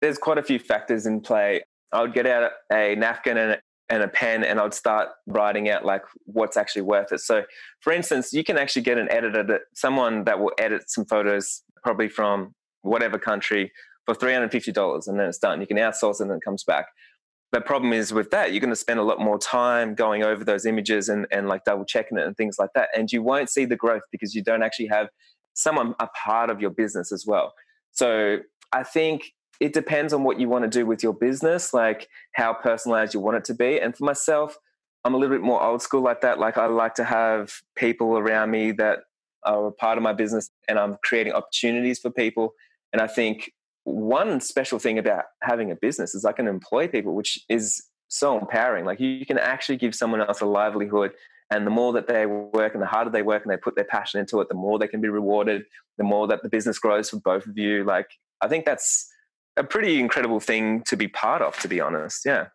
[0.00, 1.62] There's quite a few factors in play.
[1.92, 5.84] I would get out a napkin and and a pen and I'd start writing out
[5.84, 7.20] like what's actually worth it.
[7.20, 7.44] So
[7.80, 11.62] for instance, you can actually get an editor that someone that will edit some photos
[11.82, 13.70] probably from whatever country
[14.06, 15.60] for $350 and then it's done.
[15.60, 16.86] You can outsource it and it comes back
[17.54, 20.42] the problem is with that you're going to spend a lot more time going over
[20.44, 23.48] those images and, and like double checking it and things like that and you won't
[23.48, 25.08] see the growth because you don't actually have
[25.54, 27.54] someone a part of your business as well.
[27.92, 28.38] So
[28.72, 32.52] i think it depends on what you want to do with your business like how
[32.52, 34.58] personalized you want it to be and for myself
[35.04, 38.18] i'm a little bit more old school like that like i like to have people
[38.18, 39.00] around me that
[39.44, 42.52] are a part of my business and i'm creating opportunities for people
[42.92, 43.52] and i think
[43.84, 48.38] one special thing about having a business is I can employ people, which is so
[48.38, 48.84] empowering.
[48.84, 51.12] Like you can actually give someone else a livelihood.
[51.50, 53.84] And the more that they work and the harder they work and they put their
[53.84, 55.64] passion into it, the more they can be rewarded,
[55.98, 57.84] the more that the business grows for both of you.
[57.84, 58.08] Like,
[58.40, 59.08] I think that's
[59.56, 62.22] a pretty incredible thing to be part of, to be honest.
[62.24, 62.46] Yeah.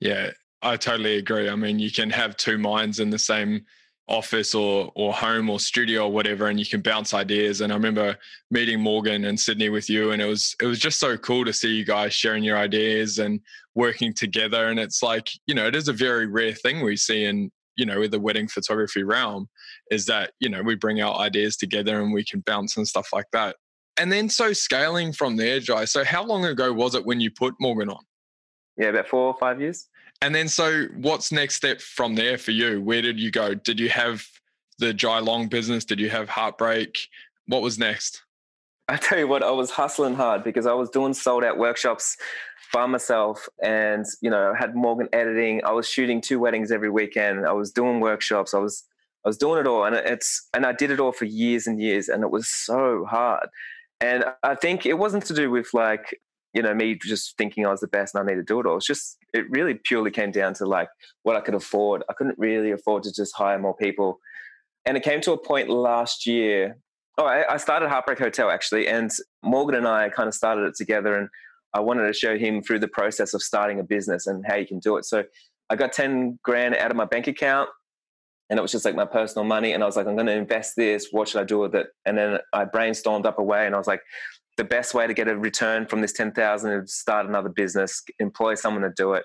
[0.00, 0.30] Yeah,
[0.62, 1.50] I totally agree.
[1.50, 3.66] I mean, you can have two minds in the same
[4.10, 7.60] office or or home or studio or whatever and you can bounce ideas.
[7.60, 8.16] And i remember
[8.50, 11.52] meeting morgan and sydney with you and it was it was just so cool to
[11.52, 13.40] see you guys sharing your ideas and
[13.74, 14.68] working together.
[14.68, 17.86] And it's like you know it is a very rare thing we see in you
[17.86, 19.48] know with the wedding photography realm
[19.90, 23.08] is that you know we bring our ideas together and we can bounce and stuff
[23.12, 23.56] like that.
[23.96, 27.30] And then so scaling from there jai so how long ago was it when you
[27.30, 28.02] put morgan on?
[28.76, 29.88] Yeah about four or five years
[30.22, 32.80] and then, so what's next step from there for you?
[32.80, 33.54] Where did you go?
[33.54, 34.26] Did you have
[34.78, 35.84] the Jai Long business?
[35.84, 36.98] Did you have Heartbreak?
[37.46, 38.22] What was next?
[38.88, 42.16] I tell you what, I was hustling hard because I was doing sold out workshops
[42.72, 47.46] by myself and you know had Morgan editing I was shooting two weddings every weekend
[47.46, 48.84] I was doing workshops I was
[49.24, 51.80] I was doing it all and it's and I did it all for years and
[51.80, 53.48] years and it was so hard
[54.00, 56.20] and I think it wasn't to do with like
[56.52, 58.66] you know, me just thinking I was the best and I need to do it
[58.66, 58.76] all.
[58.76, 60.88] It's just, it really purely came down to like
[61.22, 62.02] what I could afford.
[62.08, 64.18] I couldn't really afford to just hire more people.
[64.84, 66.78] And it came to a point last year.
[67.18, 68.88] Oh, I, I started Heartbreak Hotel actually.
[68.88, 69.10] And
[69.42, 71.16] Morgan and I kind of started it together.
[71.16, 71.28] And
[71.72, 74.66] I wanted to show him through the process of starting a business and how you
[74.66, 75.04] can do it.
[75.04, 75.24] So
[75.68, 77.68] I got 10 grand out of my bank account
[78.48, 79.72] and it was just like my personal money.
[79.72, 81.08] And I was like, I'm going to invest this.
[81.12, 81.86] What should I do with it?
[82.04, 84.02] And then I brainstormed up a way and I was like,
[84.60, 88.54] the best way to get a return from this 10,000 is start another business, employ
[88.54, 89.24] someone to do it.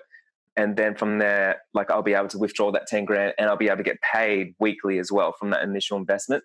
[0.56, 3.58] And then from there, like I'll be able to withdraw that 10 grand and I'll
[3.58, 6.42] be able to get paid weekly as well from that initial investment.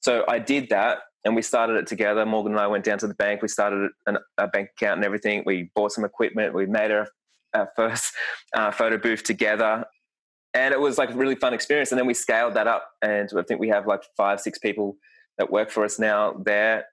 [0.00, 2.24] So I did that and we started it together.
[2.24, 3.42] Morgan and I went down to the bank.
[3.42, 5.42] We started an, a bank account and everything.
[5.44, 6.54] We bought some equipment.
[6.54, 7.08] We made our,
[7.52, 8.14] our first
[8.54, 9.84] uh, photo booth together.
[10.54, 11.92] And it was like a really fun experience.
[11.92, 12.88] And then we scaled that up.
[13.02, 14.96] And I think we have like five, six people
[15.36, 16.86] that work for us now there.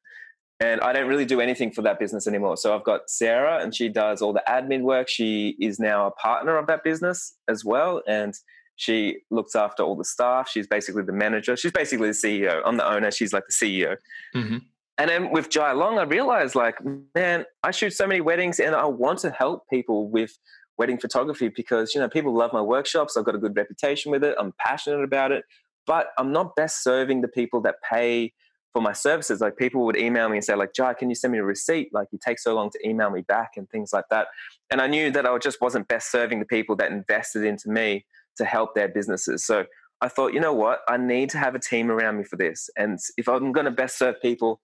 [0.61, 2.57] And I don't really do anything for that business anymore.
[2.57, 5.07] So I've got Sarah and she does all the admin work.
[5.07, 8.01] She is now a partner of that business as well.
[8.07, 8.33] And
[8.75, 10.49] she looks after all the staff.
[10.49, 11.55] She's basically the manager.
[11.55, 12.61] She's basically the CEO.
[12.65, 13.09] I'm the owner.
[13.11, 13.95] She's like the CEO.
[14.35, 14.57] Mm-hmm.
[14.97, 16.75] And then with Jai Long, I realized like,
[17.15, 20.37] man, I shoot so many weddings and I want to help people with
[20.77, 23.15] wedding photography because, you know, people love my workshops.
[23.15, 24.35] I've got a good reputation with it.
[24.37, 25.45] I'm passionate about it,
[25.87, 28.33] but I'm not best serving the people that pay
[28.73, 29.41] for my services.
[29.41, 31.89] Like people would email me and say, like, Jai, can you send me a receipt?
[31.93, 34.27] Like you take so long to email me back and things like that.
[34.69, 38.05] And I knew that I just wasn't best serving the people that invested into me
[38.38, 39.45] to help their businesses.
[39.45, 39.65] So
[40.01, 40.82] I thought, you know what?
[40.88, 42.69] I need to have a team around me for this.
[42.77, 44.62] And if I'm going to best serve people,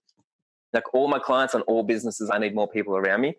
[0.73, 3.35] like all my clients and all businesses, I need more people around me.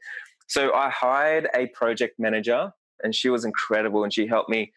[0.48, 4.72] So I hired a project manager and she was incredible and she helped me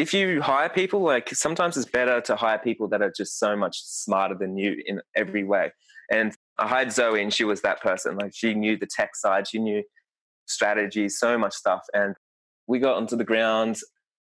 [0.00, 3.54] if you hire people, like sometimes it's better to hire people that are just so
[3.54, 5.72] much smarter than you in every way.
[6.10, 8.16] And I hired Zoe, and she was that person.
[8.16, 9.82] Like she knew the tech side, she knew
[10.46, 11.82] strategy, so much stuff.
[11.92, 12.14] And
[12.66, 13.78] we got onto the ground,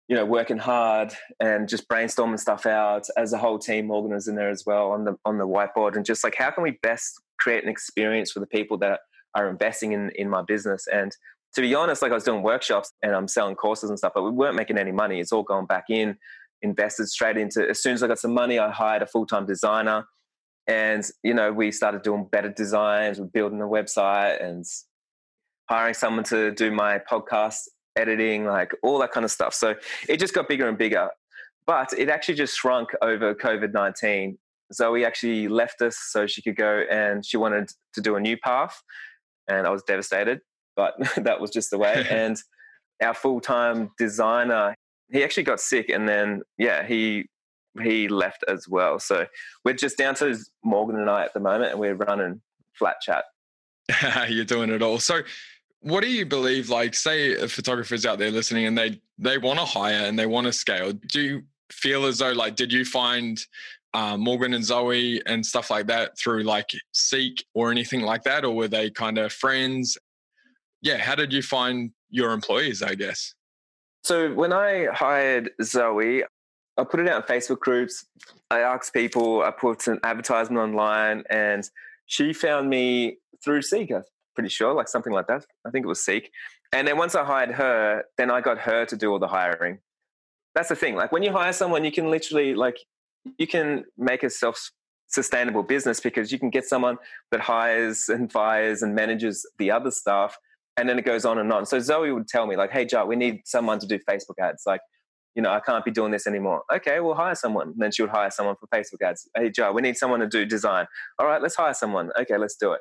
[0.09, 3.07] you know, working hard and just brainstorming stuff out.
[3.19, 5.95] As a whole team, Morgan was in there as well on the on the whiteboard,
[5.95, 9.01] and just like how can we best create an experience for the people that
[9.35, 11.13] are investing in in my business and
[11.57, 14.23] to be honest, like I was doing workshops and I'm selling courses and stuff, but
[14.23, 15.21] we weren't making any money.
[15.21, 16.19] It's all going back in,
[16.61, 17.67] invested straight into.
[17.67, 20.05] As soon as I got some money, I hired a full time designer,
[20.67, 24.67] and you know we started doing better designs, we're building a website, and
[25.71, 27.61] hiring someone to do my podcast
[27.97, 29.55] editing, like all that kind of stuff.
[29.55, 29.77] So
[30.11, 31.09] it just got bigger and bigger.
[31.67, 34.37] But it actually just shrunk over COVID 19.
[34.75, 38.37] Zoe actually left us so she could go and she wanted to do a new
[38.37, 38.83] path.
[39.49, 40.41] And I was devastated
[40.77, 42.07] but that was just the way.
[42.11, 42.37] and
[43.03, 44.75] our full time designer,
[45.11, 47.27] he actually got sick, and then yeah, he
[47.83, 48.99] he left as well.
[48.99, 49.27] So
[49.65, 52.41] we're just down to Morgan and I at the moment, and we're running
[52.75, 53.25] flat chat.
[54.29, 54.99] You're doing it all.
[54.99, 55.23] So
[55.81, 59.59] what do you believe like say a photographer's out there listening and they they want
[59.59, 62.85] to hire and they want to scale do you feel as though like did you
[62.85, 63.47] find
[63.95, 68.45] uh, morgan and zoe and stuff like that through like seek or anything like that
[68.45, 69.97] or were they kind of friends
[70.87, 73.35] yeah, how did you find your employees, I guess?
[74.05, 76.23] So when I hired Zoe,
[76.79, 78.07] I put it out in Facebook groups.
[78.53, 81.69] I asked people, I put an advertisement online, and
[82.07, 84.05] she found me through Seek, I'm
[84.37, 85.45] pretty sure, like something like that.
[85.67, 86.31] I think it was Seek.
[86.73, 89.81] And then once I hired her, then I got her to do all the hiring.
[90.55, 90.95] That's the thing.
[90.95, 92.79] Like when you hire someone, you can literally like
[93.39, 94.71] you can make a self
[95.09, 96.97] sustainable business because you can get someone
[97.33, 100.37] that hires and fires and manages the other stuff
[100.77, 101.67] and then it goes on and on.
[101.67, 104.63] So Zoe would tell me like, "Hey, Joe, we need someone to do Facebook ads.
[104.67, 104.81] Like,
[105.35, 106.63] you know, I can't be doing this anymore.
[106.73, 109.29] Okay, we'll hire someone." And then she would hire someone for Facebook ads.
[109.37, 110.87] Hey, Joe, we need someone to do design.
[111.19, 112.11] All right, let's hire someone.
[112.19, 112.81] Okay, let's do it.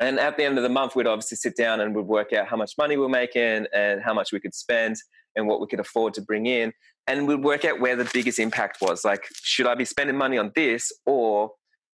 [0.00, 2.48] And at the end of the month, we'd obviously sit down and we'd work out
[2.48, 4.96] how much money we're making and how much we could spend
[5.36, 6.72] and what we could afford to bring in.
[7.06, 9.04] And we'd work out where the biggest impact was.
[9.04, 11.50] Like, should I be spending money on this or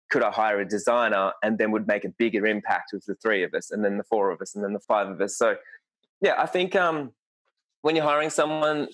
[0.09, 3.43] could I hire a designer and then would make a bigger impact with the three
[3.43, 5.37] of us and then the four of us and then the five of us.
[5.37, 5.55] So
[6.21, 7.11] yeah, I think um,
[7.81, 8.87] when you're hiring someone,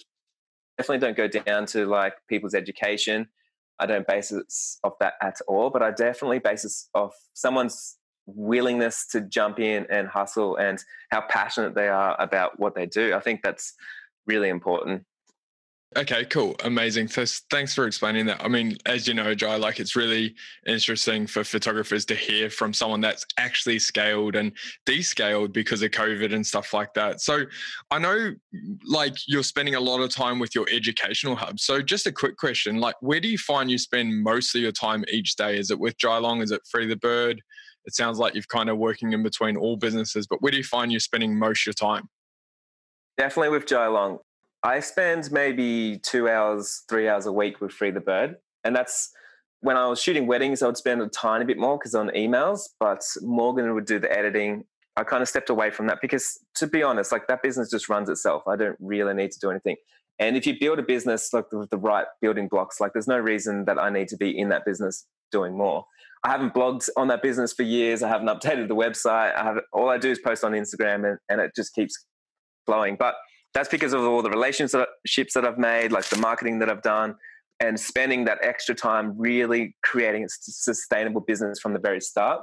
[0.78, 3.28] definitely don't go down to like people's education.
[3.80, 4.46] I don't base it
[4.84, 7.98] off that at all, but I definitely base it off someone's
[8.28, 13.14] willingness to jump in and hustle and how passionate they are about what they do.
[13.14, 13.74] I think that's
[14.28, 15.04] really important.
[15.98, 16.56] Okay, cool.
[16.64, 17.10] Amazing.
[17.10, 18.42] Thanks for explaining that.
[18.42, 22.74] I mean, as you know, Jai, like it's really interesting for photographers to hear from
[22.74, 24.54] someone that's actually scaled and
[24.86, 27.20] descaled because of COVID and stuff like that.
[27.20, 27.44] So
[27.92, 28.34] I know
[28.86, 31.60] like you're spending a lot of time with your educational hub.
[31.60, 34.72] So just a quick question, like where do you find you spend most of your
[34.72, 35.58] time each day?
[35.58, 36.42] Is it with Jai Long?
[36.42, 37.42] Is it Free the Bird?
[37.84, 40.64] It sounds like you've kind of working in between all businesses, but where do you
[40.64, 42.08] find you're spending most of your time?
[43.18, 44.20] Definitely with Jai Long.
[44.64, 48.38] I spend maybe two hours, three hours a week with Free the Bird.
[48.64, 49.12] And that's
[49.62, 52.62] when I was shooting weddings, I would spend a tiny bit more because on emails,
[52.80, 54.66] but Morgan would do the editing.
[54.98, 57.88] I kind of stepped away from that because, to be honest, like that business just
[57.90, 58.44] runs itself.
[58.48, 59.78] I don't really need to do anything.
[60.20, 63.18] And if you build a business like with the right building blocks, like there's no
[63.18, 65.86] reason that I need to be in that business doing more.
[66.24, 68.04] I haven't blogged on that business for years.
[68.04, 69.36] I haven't updated the website.
[69.36, 72.06] I have all I do is post on Instagram and, and it just keeps
[72.68, 72.96] flowing.
[73.00, 73.16] But
[73.54, 77.16] that's because of all the relationships that I've made, like the marketing that I've done,
[77.60, 82.42] and spending that extra time really creating a sustainable business from the very start.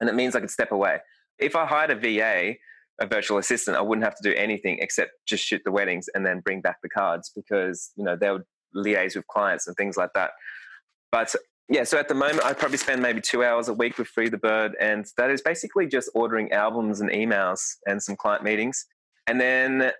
[0.00, 0.98] And it means I could step away.
[1.38, 2.56] If I hired a VA,
[3.00, 6.24] a virtual assistant, I wouldn't have to do anything except just shoot the weddings and
[6.24, 9.96] then bring back the cards because you know they would liaise with clients and things
[9.96, 10.32] like that.
[11.12, 11.34] But
[11.68, 14.28] yeah, so at the moment, I probably spend maybe two hours a week with Free
[14.28, 18.86] the Bird, and that is basically just ordering albums and emails and some client meetings.
[19.28, 19.92] And then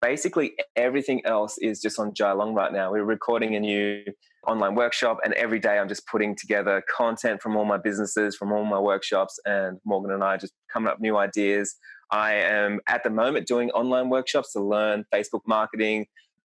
[0.00, 2.90] basically everything else is just on Jai Long right now.
[2.90, 4.04] We're recording a new
[4.46, 8.52] online workshop, and every day I'm just putting together content from all my businesses, from
[8.52, 11.76] all my workshops, and Morgan and I just coming up new ideas.
[12.10, 16.06] I am at the moment doing online workshops to learn Facebook marketing,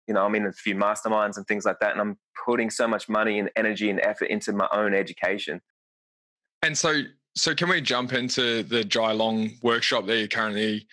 [0.07, 2.89] you know, I'm in a few masterminds and things like that, and I'm putting so
[2.89, 5.61] much money and energy and effort into my own education.
[6.63, 7.03] And so,
[7.37, 10.87] so can we jump into the Jai Long workshop that you're currently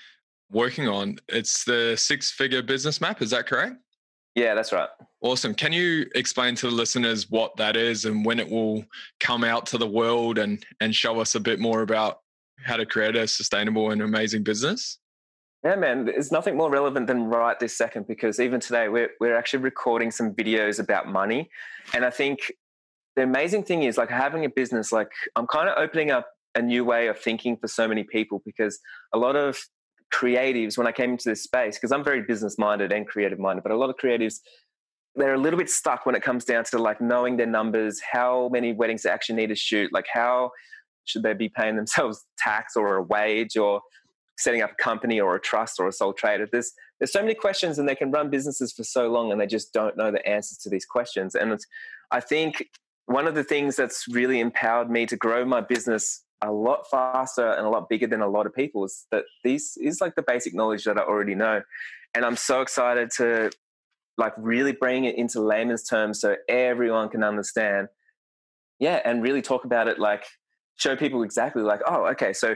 [0.51, 1.17] working on?
[1.27, 3.21] It's the six figure business map.
[3.21, 3.75] Is that correct?
[4.35, 4.89] Yeah, that's right.
[5.21, 5.55] Awesome.
[5.55, 8.85] Can you explain to the listeners what that is and when it will
[9.19, 12.19] come out to the world and and show us a bit more about
[12.63, 14.99] how to create a sustainable and amazing business?
[15.63, 19.35] Yeah, man, there's nothing more relevant than right this second because even today we're, we're
[19.35, 21.49] actually recording some videos about money.
[21.93, 22.51] And I think
[23.15, 26.61] the amazing thing is like having a business, like I'm kind of opening up a
[26.61, 28.79] new way of thinking for so many people because
[29.13, 29.59] a lot of
[30.13, 33.63] creatives, when I came into this space, because I'm very business minded and creative minded,
[33.63, 34.39] but a lot of creatives,
[35.15, 38.49] they're a little bit stuck when it comes down to like knowing their numbers, how
[38.51, 40.51] many weddings they actually need to shoot, like how
[41.05, 43.81] should they be paying themselves tax or a wage or
[44.37, 46.47] setting up a company or a trust or a sole trader.
[46.51, 49.47] There's there's so many questions, and they can run businesses for so long, and they
[49.47, 51.35] just don't know the answers to these questions.
[51.35, 51.59] And
[52.11, 52.69] I think
[53.05, 57.51] one of the things that's really empowered me to grow my business a lot faster
[57.51, 60.21] and a lot bigger than a lot of people is that this is like the
[60.21, 61.61] basic knowledge that I already know.
[62.13, 63.51] And I'm so excited to
[64.17, 67.87] like really bring it into layman's terms so everyone can understand.
[68.79, 70.25] Yeah, and really talk about it like
[70.75, 72.55] show people exactly like, oh, okay, so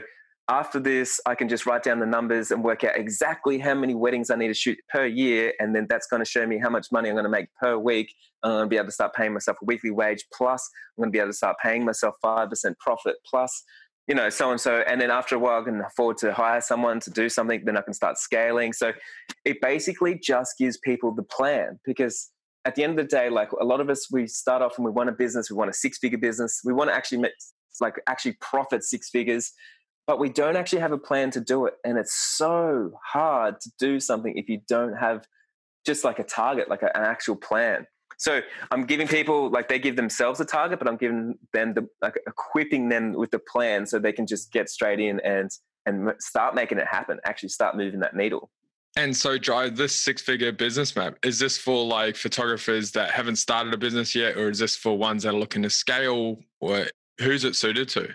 [0.52, 3.94] after this, I can just write down the numbers and work out exactly how many
[3.94, 5.54] weddings I need to shoot per year.
[5.58, 7.78] And then that's going to show me how much money I'm going to make per
[7.78, 8.14] week.
[8.42, 10.26] I'm going to be able to start paying myself a weekly wage.
[10.30, 13.16] Plus, I'm going to be able to start paying myself 5% profit.
[13.26, 13.64] Plus,
[14.06, 14.84] you know, so and so.
[14.86, 17.64] And then after a while, I can afford to hire someone to do something.
[17.64, 18.74] Then I can start scaling.
[18.74, 18.92] So
[19.46, 22.30] it basically just gives people the plan because
[22.66, 24.84] at the end of the day, like a lot of us, we start off and
[24.84, 27.32] we want a business, we want a six figure business, we want to actually make,
[27.80, 29.50] like actually profit six figures
[30.06, 31.74] but we don't actually have a plan to do it.
[31.84, 35.26] And it's so hard to do something if you don't have
[35.86, 37.86] just like a target, like an actual plan.
[38.18, 41.88] So I'm giving people like they give themselves a target, but I'm giving them the
[42.00, 45.50] like equipping them with the plan so they can just get straight in and
[45.86, 47.18] and start making it happen.
[47.24, 48.50] Actually, start moving that needle.
[48.94, 51.16] And so, Jai this six-figure business map.
[51.24, 54.96] Is this for like photographers that haven't started a business yet, or is this for
[54.96, 56.38] ones that are looking to scale?
[56.60, 56.86] Or
[57.18, 58.14] who's it suited to?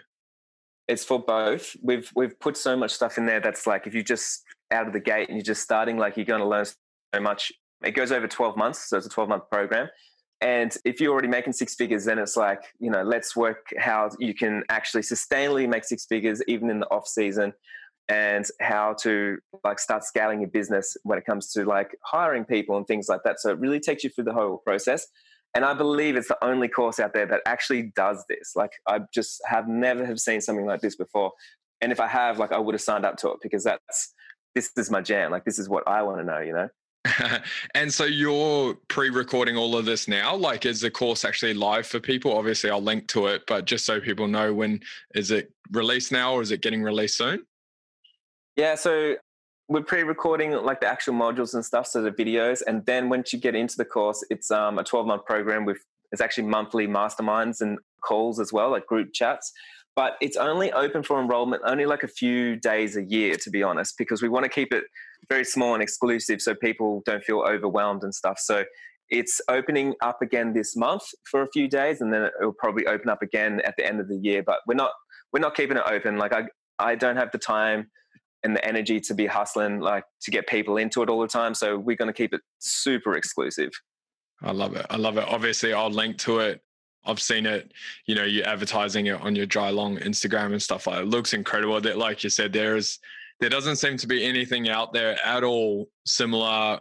[0.87, 1.75] It's for both.
[1.81, 4.93] We've we've put so much stuff in there that's like if you just out of
[4.93, 7.51] the gate and you're just starting, like you're going to learn so much.
[7.83, 9.87] It goes over 12 months, so it's a 12 month program.
[10.39, 14.09] And if you're already making six figures, then it's like, you know, let's work how
[14.19, 17.53] you can actually sustainably make six figures even in the off season
[18.07, 22.77] and how to like start scaling your business when it comes to like hiring people
[22.77, 23.39] and things like that.
[23.39, 25.07] So it really takes you through the whole process.
[25.57, 28.51] And I believe it's the only course out there that actually does this.
[28.55, 31.31] Like I just have never have seen something like this before.
[31.81, 34.13] And if I have, like I would have signed up to it because that's
[34.53, 35.31] this is my jam.
[35.31, 36.69] Like this is what I want to know, you know?
[37.73, 42.01] and so you're pre-recording all of this now like is the course actually live for
[42.01, 44.77] people obviously i'll link to it but just so people know when
[45.15, 47.45] is it released now or is it getting released soon
[48.57, 49.15] yeah so
[49.69, 53.39] we're pre-recording like the actual modules and stuff, so the videos, and then once you
[53.39, 55.79] get into the course, it's um, a 12-month program with
[56.11, 59.51] it's actually monthly masterminds and calls as well, like group chats.
[59.95, 63.63] But it's only open for enrollment only like a few days a year, to be
[63.63, 64.85] honest, because we want to keep it
[65.27, 68.39] very small and exclusive so people don't feel overwhelmed and stuff.
[68.39, 68.63] So
[69.09, 72.85] it's opening up again this month for a few days, and then it will probably
[72.85, 74.43] open up again at the end of the year.
[74.43, 74.91] But we're not
[75.33, 76.17] we're not keeping it open.
[76.17, 76.43] Like I
[76.79, 77.89] I don't have the time
[78.47, 81.53] and the energy to be hustling, like to get people into it all the time.
[81.53, 83.71] So we're going to keep it super exclusive.
[84.41, 84.85] I love it.
[84.89, 85.25] I love it.
[85.27, 86.61] Obviously, I'll link to it.
[87.05, 87.71] I've seen it,
[88.05, 91.03] you know, you're advertising it on your Jai Long Instagram and stuff like it.
[91.03, 91.79] it looks incredible.
[91.79, 92.99] That, like you said, there is
[93.39, 96.79] there doesn't seem to be anything out there at all similar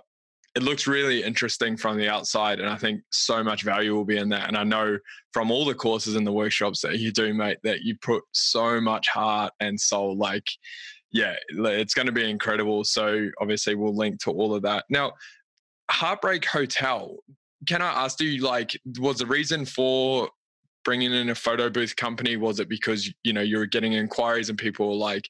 [0.56, 2.60] it looks really interesting from the outside.
[2.60, 4.48] And I think so much value will be in that.
[4.48, 4.98] And I know
[5.34, 8.80] from all the courses and the workshops that you do, mate, that you put so
[8.80, 10.16] much heart and soul.
[10.16, 10.48] Like,
[11.16, 12.84] yeah, it's going to be incredible.
[12.84, 14.84] So obviously, we'll link to all of that.
[14.90, 15.12] Now,
[15.90, 17.16] Heartbreak Hotel,
[17.66, 20.28] can I ask you, like, was the reason for
[20.84, 22.36] bringing in a photo booth company?
[22.36, 25.26] Was it because, you know, you were getting inquiries and people were like,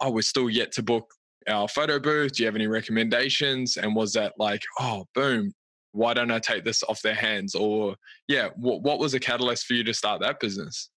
[0.00, 1.12] oh, we're still yet to book
[1.46, 2.32] our photo booth?
[2.32, 3.76] Do you have any recommendations?
[3.76, 5.52] And was that like, oh, boom,
[5.92, 7.54] why don't I take this off their hands?
[7.54, 7.96] Or,
[8.28, 10.88] yeah, what, what was the catalyst for you to start that business?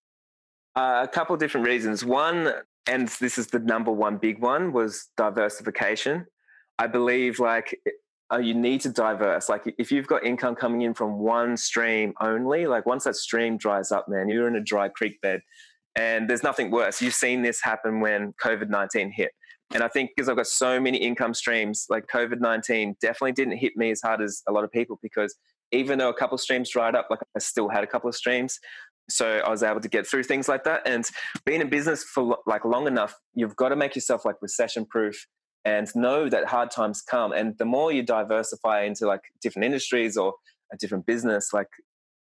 [0.74, 2.06] Uh, a couple of different reasons.
[2.06, 2.54] One,
[2.88, 6.26] and this is the number one big one, was diversification.
[6.80, 7.80] I believe like
[8.32, 9.50] uh, you need to diverse.
[9.50, 13.58] Like if you've got income coming in from one stream only, like once that stream
[13.58, 15.42] dries up, man, you're in a dry creek bed.
[15.96, 17.02] And there's nothing worse.
[17.02, 19.32] You've seen this happen when COVID 19 hit.
[19.74, 23.58] And I think because I've got so many income streams, like COVID 19 definitely didn't
[23.58, 25.36] hit me as hard as a lot of people because
[25.72, 28.16] even though a couple of streams dried up, like I still had a couple of
[28.16, 28.60] streams.
[29.16, 30.82] So I was able to get through things like that.
[30.86, 31.06] And
[31.46, 35.28] being in business for like long enough, you've got to make yourself like recession proof
[35.66, 37.32] and know that hard times come.
[37.32, 40.34] And the more you diversify into like different industries or
[40.74, 41.68] a different business, like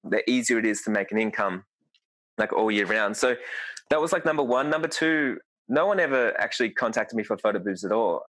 [0.03, 1.65] the easier it is to make an income
[2.37, 3.17] like all year round.
[3.17, 3.35] So
[3.89, 4.69] that was like number one.
[4.69, 8.23] Number two, no one ever actually contacted me for photo booths at all.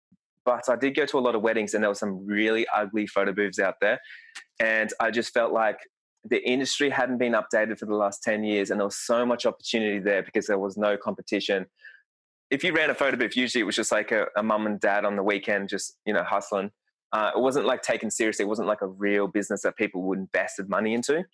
[0.44, 3.07] But I did go to a lot of weddings and there were some really ugly
[3.07, 4.01] photo booths out there.
[4.59, 5.78] And I just felt like
[6.24, 9.46] the industry hadn't been updated for the last 10 years and there was so much
[9.46, 11.66] opportunity there because there was no competition.
[12.50, 14.80] If you ran a photo booth, usually it was just like a, a mum and
[14.80, 16.70] dad on the weekend, just, you know, hustling.
[17.12, 18.44] Uh, it wasn't like taken seriously.
[18.44, 21.24] It wasn't like a real business that people would invest money into.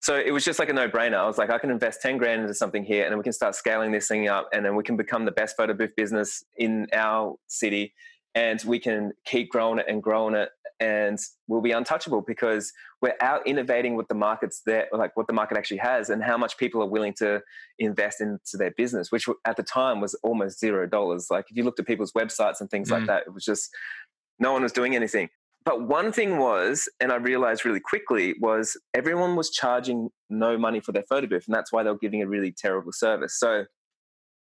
[0.00, 1.16] So it was just like a no brainer.
[1.16, 3.32] I was like, I can invest 10 grand into something here and then we can
[3.32, 6.44] start scaling this thing up and then we can become the best photo booth business
[6.58, 7.94] in our city
[8.34, 13.14] and we can keep growing it and growing it and we'll be untouchable because we're
[13.20, 16.58] out innovating what the market's there, like what the market actually has and how much
[16.58, 17.40] people are willing to
[17.78, 21.28] invest into their business, which at the time was almost zero dollars.
[21.30, 22.92] Like if you looked at people's websites and things mm.
[22.92, 23.70] like that, it was just
[24.38, 25.28] no one was doing anything.
[25.64, 30.80] But one thing was, and I realized really quickly, was everyone was charging no money
[30.80, 33.38] for their photo booth, and that's why they were giving a really terrible service.
[33.38, 33.64] So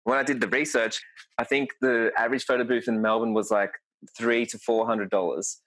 [0.04, 1.00] when I did the research,
[1.38, 3.74] I think the average photo booth in Melbourne was like
[4.18, 5.60] three to four hundred dollars.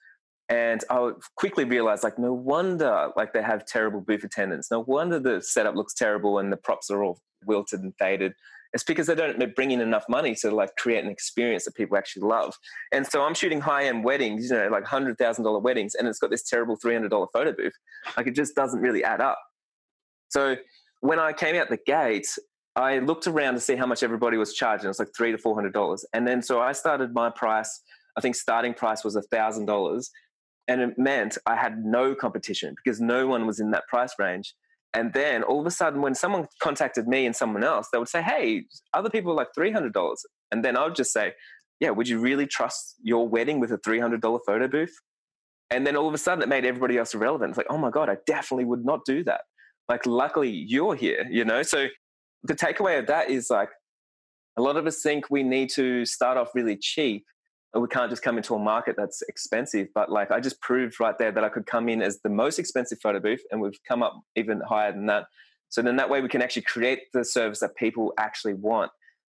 [0.47, 4.69] And I quickly realized, like, no wonder, like, they have terrible booth attendants.
[4.69, 8.33] No wonder the setup looks terrible and the props are all wilted and faded.
[8.71, 11.95] It's because they don't bring in enough money to like create an experience that people
[11.95, 12.55] actually love.
[12.91, 16.09] And so I'm shooting high end weddings, you know, like hundred thousand dollar weddings, and
[16.09, 17.71] it's got this terrible three hundred dollar photo booth.
[18.17, 19.39] Like it just doesn't really add up.
[20.27, 20.57] So
[20.99, 22.27] when I came out the gate,
[22.75, 24.85] I looked around to see how much everybody was charging.
[24.85, 27.79] It was like three to four hundred dollars, and then so I started my price.
[28.17, 30.11] I think starting price was thousand dollars,
[30.67, 34.53] and it meant I had no competition because no one was in that price range.
[34.93, 38.07] And then all of a sudden, when someone contacted me and someone else, they would
[38.07, 38.63] say, Hey,
[38.93, 40.15] other people are like $300.
[40.51, 41.33] And then I would just say,
[41.81, 44.95] Yeah, would you really trust your wedding with a $300 photo booth?
[45.69, 47.49] And then all of a sudden, it made everybody else irrelevant.
[47.49, 49.41] It's like, Oh my God, I definitely would not do that.
[49.89, 51.61] Like, luckily, you're here, you know?
[51.61, 51.87] So
[52.43, 53.69] the takeaway of that is like,
[54.57, 57.25] a lot of us think we need to start off really cheap
[57.81, 59.89] we can't just come into a market that's expensive.
[59.93, 62.59] But like I just proved right there that I could come in as the most
[62.59, 65.25] expensive photo booth, and we've come up even higher than that.
[65.69, 68.91] So then that way we can actually create the service that people actually want.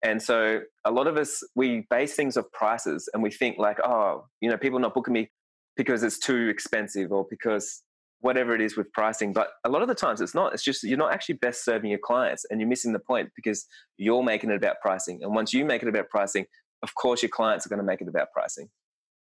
[0.03, 3.79] And so a lot of us we base things off prices, and we think like,
[3.83, 5.31] oh, you know, people not booking me
[5.75, 7.83] because it's too expensive or because
[8.19, 9.31] whatever it is with pricing.
[9.31, 10.53] But a lot of the times it's not.
[10.53, 13.65] It's just you're not actually best serving your clients and you're missing the point because
[13.97, 15.19] you're making it about pricing.
[15.21, 16.45] And once you make it about pricing,
[16.84, 18.69] of course your clients are going to make it about pricing.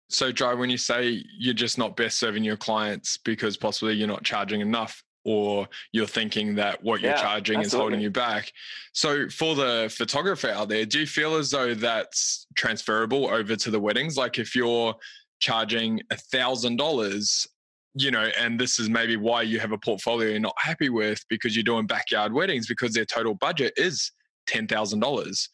[0.08, 4.08] So, Joe, when you say you're just not best serving your clients because possibly you're
[4.08, 7.66] not charging enough, or you're thinking that what you're charging absolutely.
[7.66, 8.50] is holding you back.
[8.92, 13.70] So, for the photographer out there, do you feel as though that's transferable over to
[13.70, 14.16] the weddings?
[14.16, 14.94] Like, if you're
[15.40, 17.46] charging a thousand dollars,
[17.94, 21.24] you know, and this is maybe why you have a portfolio you're not happy with
[21.28, 24.10] because you're doing backyard weddings because their total budget is
[24.46, 25.48] ten thousand dollars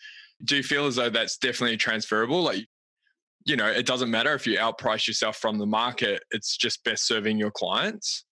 [0.44, 2.42] do you feel as though that's definitely transferable?
[2.42, 2.66] Like,
[3.44, 7.06] you know, it doesn't matter if you outprice yourself from the market, it's just best
[7.06, 8.24] serving your clients?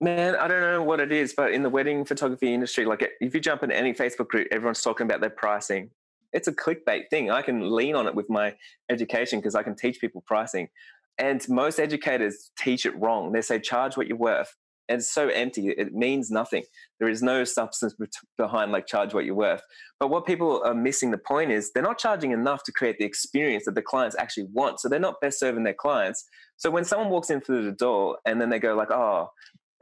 [0.00, 3.08] Man, I don't know what it is, but in the wedding photography industry, like eh,
[3.20, 5.90] if you jump in any Facebook group, everyone's talking about their pricing.
[6.32, 7.30] It's a clickbait thing.
[7.30, 8.54] I can lean on it with my
[8.90, 10.68] education because I can teach people pricing.
[11.18, 13.32] And most educators teach it wrong.
[13.32, 14.54] They say charge what you're worth.
[14.88, 15.68] It's so empty.
[15.68, 16.64] It means nothing.
[17.00, 17.94] There is no substance
[18.38, 19.62] behind like charge what you're worth.
[19.98, 23.04] But what people are missing the point is they're not charging enough to create the
[23.04, 24.80] experience that the clients actually want.
[24.80, 26.24] So they're not best serving their clients.
[26.56, 29.30] So when someone walks in through the door and then they go like, oh,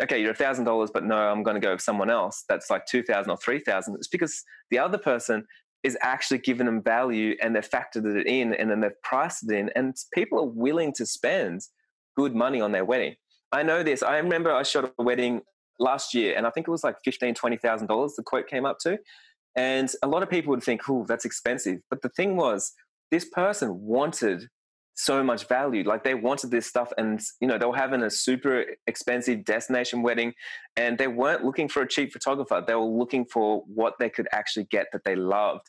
[0.02, 2.44] okay, you're a thousand dollars, but no, I'm going to go with someone else.
[2.48, 3.94] That's like two thousand or three thousand.
[3.96, 5.44] It's because the other person
[5.82, 9.54] is actually giving them value and they've factored it in and then they've priced it
[9.54, 11.60] in, and people are willing to spend
[12.16, 13.14] good money on their wedding.
[13.54, 14.02] I know this.
[14.02, 15.42] I remember I shot a wedding
[15.78, 18.14] last year, and I think it was like fifteen, twenty thousand dollars.
[18.16, 18.98] The quote came up to,
[19.54, 22.72] and a lot of people would think, "Oh, that's expensive." But the thing was,
[23.12, 24.48] this person wanted
[24.96, 25.84] so much value.
[25.84, 30.02] Like they wanted this stuff, and you know they were having a super expensive destination
[30.02, 30.34] wedding,
[30.76, 32.62] and they weren't looking for a cheap photographer.
[32.66, 35.68] They were looking for what they could actually get that they loved,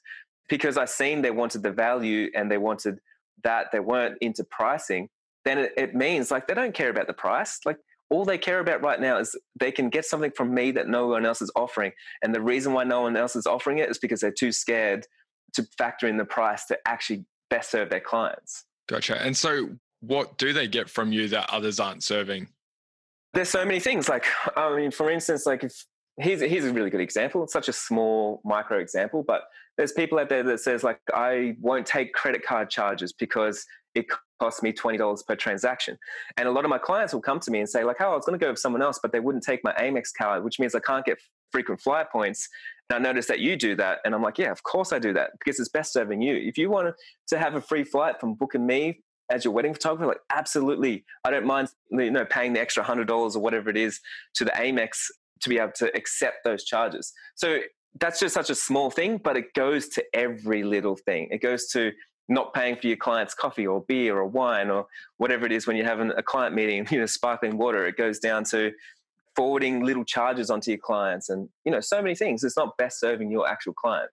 [0.49, 2.97] because I seen they wanted the value and they wanted
[3.43, 3.67] that.
[3.71, 5.09] They weren't into pricing.
[5.45, 7.59] Then it, it means like they don't care about the price.
[7.65, 7.77] Like
[8.09, 11.07] all they care about right now is they can get something from me that no
[11.07, 11.91] one else is offering.
[12.23, 15.07] And the reason why no one else is offering it is because they're too scared
[15.53, 18.65] to factor in the price to actually best serve their clients.
[18.87, 19.21] Gotcha.
[19.21, 19.69] And so,
[20.01, 22.47] what do they get from you that others aren't serving?
[23.33, 24.07] There's so many things.
[24.07, 24.25] Like,
[24.55, 25.85] I mean, for instance, like if
[26.17, 27.43] here's here's a really good example.
[27.43, 29.43] It's such a small micro example, but
[29.77, 33.65] there's people out there that says like, I won't take credit card charges because
[33.95, 34.05] it
[34.39, 35.97] costs me $20 per transaction.
[36.37, 38.15] And a lot of my clients will come to me and say, like, oh, I
[38.15, 40.59] was going to go with someone else, but they wouldn't take my Amex card, which
[40.59, 41.17] means I can't get
[41.51, 42.49] frequent flyer points.
[42.89, 43.99] And I noticed that you do that.
[44.03, 46.35] And I'm like, yeah, of course I do that because it's best serving you.
[46.35, 46.93] If you want
[47.27, 48.99] to have a free flight from booking me
[49.31, 51.03] as your wedding photographer, like absolutely.
[51.23, 53.99] I don't mind you know paying the extra hundred dollars or whatever it is
[54.35, 55.07] to the Amex
[55.41, 57.11] to be able to accept those charges.
[57.35, 57.59] So
[57.99, 61.29] that's just such a small thing, but it goes to every little thing.
[61.31, 61.91] It goes to
[62.27, 65.75] not paying for your client's coffee or beer or wine or whatever it is when
[65.75, 67.85] you're having a client meeting, you know, sparkling water.
[67.85, 68.71] It goes down to
[69.35, 72.43] forwarding little charges onto your clients and, you know, so many things.
[72.43, 74.09] It's not best serving your actual client.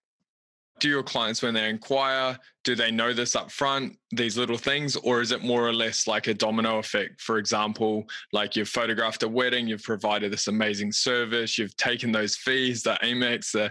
[0.78, 4.96] Do your clients, when they inquire, do they know this up front, these little things,
[4.96, 7.20] or is it more or less like a domino effect?
[7.20, 12.34] For example, like you've photographed a wedding, you've provided this amazing service, you've taken those
[12.36, 13.70] fees, the Amex, the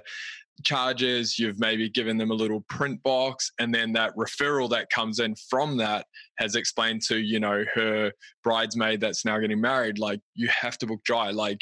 [0.63, 5.19] charges, you've maybe given them a little print box, and then that referral that comes
[5.19, 6.05] in from that
[6.37, 8.11] has explained to, you know, her
[8.43, 11.31] bridesmaid that's now getting married, like, you have to book Jai.
[11.31, 11.61] Like,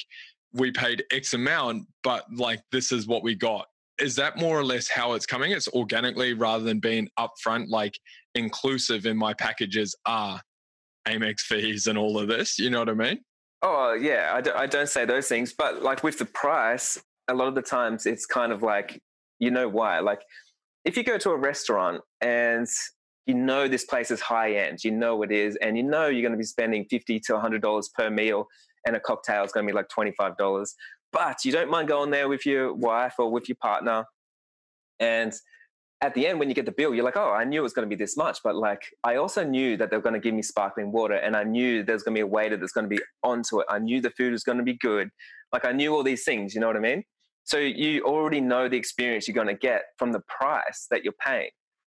[0.54, 3.68] we paid X amount, but like, this is what we got.
[4.00, 5.52] Is that more or less how it's coming?
[5.52, 8.00] It's organically rather than being upfront, like
[8.34, 10.42] inclusive in my packages are
[11.08, 12.58] Amex fees and all of this.
[12.58, 13.20] You know what I mean?
[13.62, 14.32] Oh, uh, yeah.
[14.34, 16.98] I don't, don't say those things, but like with the price,
[17.30, 19.02] a lot of the times it's kind of like,
[19.40, 20.00] you know why?
[20.00, 20.22] Like
[20.84, 22.68] if you go to a restaurant and
[23.26, 26.22] you know this place is high end, you know it is, and you know you're
[26.22, 28.48] going to be spending 50 to $100 per meal
[28.86, 30.68] and a cocktail is going to be like $25.
[31.12, 34.06] But you don't mind going there with your wife or with your partner.
[35.00, 35.34] And
[36.02, 37.74] at the end, when you get the bill, you're like, oh, I knew it was
[37.74, 38.40] going to be this much.
[38.44, 41.36] But like, I also knew that they were going to give me sparkling water and
[41.36, 43.66] I knew there's going to be a waiter that's going to be onto it.
[43.70, 45.10] I knew the food was going to be good.
[45.52, 47.04] Like, I knew all these things, you know what I mean?
[47.44, 51.14] So you already know the experience you're going to get from the price that you're
[51.14, 51.50] paying.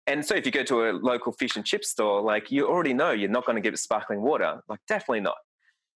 [0.06, 2.94] And so if you go to a local fish and chip store, like you already
[2.94, 4.60] know you're not going to get sparkling water.
[4.68, 5.36] Like definitely not.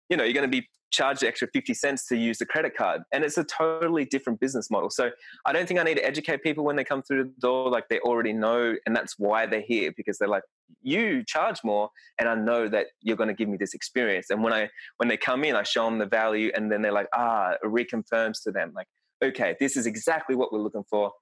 [0.09, 2.76] You know, you're going to be charged the extra 50 cents to use the credit
[2.76, 3.03] card.
[3.12, 4.90] And it's a totally different business model.
[4.90, 5.11] So
[5.45, 7.70] I don't think I need to educate people when they come through the door.
[7.70, 10.45] Like they already know, and that's why they're here because they're like,
[10.82, 14.30] you charge more and I know that you're going to give me this experience.
[14.30, 16.92] And when I when they come in, I show them the value and then they're
[16.92, 18.86] like, ah, it reconfirms to them like,
[19.23, 21.12] okay, this is exactly what we're looking for.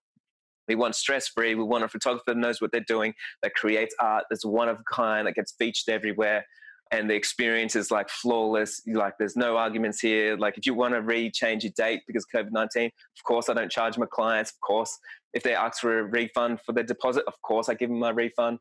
[0.68, 1.55] We want stress free.
[1.55, 4.78] We want a photographer that knows what they're doing, that creates art that's one of
[4.78, 6.47] a kind, that gets featured everywhere.
[6.93, 8.82] And the experience is like flawless.
[8.86, 10.36] Like there's no arguments here.
[10.36, 13.72] Like if you want to re-change your date because COVID nineteen, of course I don't
[13.72, 14.51] charge my clients.
[14.51, 14.99] Of course,
[15.32, 18.11] if they ask for a refund for their deposit, of course I give them my
[18.11, 18.59] refund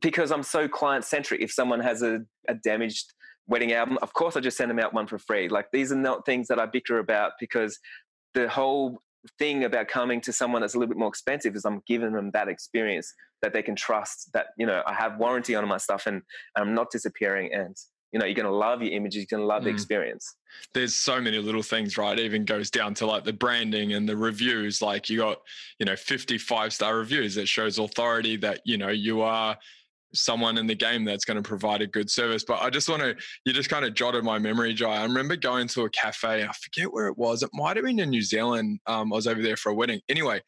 [0.00, 1.40] because I'm so client centric.
[1.40, 3.12] If someone has a, a damaged
[3.48, 5.48] wedding album, of course I just send them out one for free.
[5.48, 7.78] Like these are not things that I bicker about because
[8.34, 9.00] the whole
[9.38, 12.30] thing about coming to someone that's a little bit more expensive is I'm giving them
[12.32, 16.06] that experience that they can trust that, you know, I have warranty on my stuff
[16.06, 16.22] and,
[16.56, 17.76] I'm not disappearing and
[18.12, 19.64] you know, you're going to love your images, you're going to love mm.
[19.64, 20.36] the experience.
[20.74, 22.18] There's so many little things, right?
[22.18, 24.82] It even goes down to like the branding and the reviews.
[24.82, 25.38] Like you got,
[25.78, 29.56] you know, 55 star reviews that shows authority that, you know, you are
[30.14, 32.44] someone in the game that's going to provide a good service.
[32.46, 34.96] But I just want to, you just kind of jotted my memory Jai.
[34.96, 37.42] I remember going to a cafe, I forget where it was.
[37.42, 38.80] It might have been in New Zealand.
[38.86, 40.00] Um, I was over there for a wedding.
[40.08, 40.40] Anyway,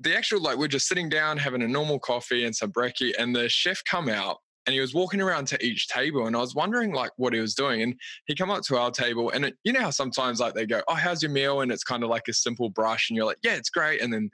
[0.00, 3.34] the actual, like, we're just sitting down having a normal coffee and some brekkie, and
[3.34, 4.38] the chef come out
[4.68, 7.40] and he was walking around to each table and I was wondering like what he
[7.40, 7.80] was doing.
[7.80, 7.94] And
[8.26, 10.82] he come up to our table and it, you know how sometimes like they go,
[10.88, 11.62] Oh, how's your meal?
[11.62, 14.02] And it's kind of like a simple brush and you're like, Yeah, it's great.
[14.02, 14.30] And then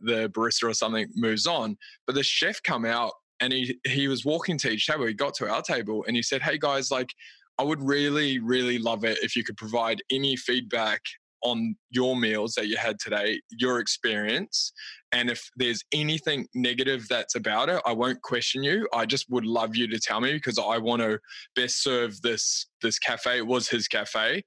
[0.00, 1.76] the barista or something moves on.
[2.06, 5.06] But the chef come out and he he was walking to each table.
[5.06, 7.10] He got to our table and he said, Hey guys, like
[7.58, 11.00] I would really, really love it if you could provide any feedback
[11.42, 14.72] on your meals that you had today, your experience.
[15.12, 18.88] And if there's anything negative that's about it, I won't question you.
[18.92, 21.18] I just would love you to tell me because I want to
[21.54, 23.38] best serve this this cafe.
[23.38, 24.42] It was his cafe.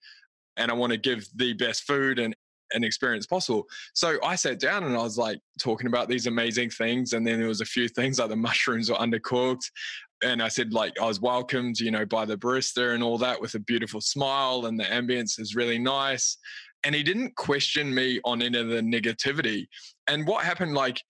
[0.57, 2.35] And I want to give the best food and
[2.73, 3.65] an experience possible.
[3.93, 7.13] So I sat down and I was like talking about these amazing things.
[7.13, 9.69] And then there was a few things like the mushrooms were undercooked.
[10.21, 13.39] And I said, like, I was welcomed, you know, by the barista and all that
[13.39, 16.37] with a beautiful smile, and the ambience is really nice
[16.83, 19.67] and he didn't question me on any of the negativity.
[20.07, 21.01] And what happened, like,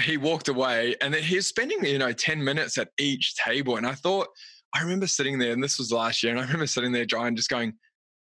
[0.00, 3.76] he walked away and he's spending, you know, 10 minutes at each table.
[3.76, 4.28] And I thought,
[4.74, 7.36] I remember sitting there, and this was last year, and I remember sitting there, John,
[7.36, 7.74] just going,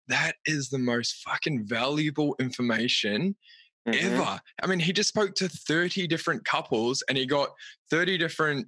[0.09, 3.37] that is the most fucking valuable information
[3.87, 4.15] mm-hmm.
[4.15, 4.41] ever.
[4.63, 7.51] I mean, he just spoke to 30 different couples and he got
[7.91, 8.67] 30 different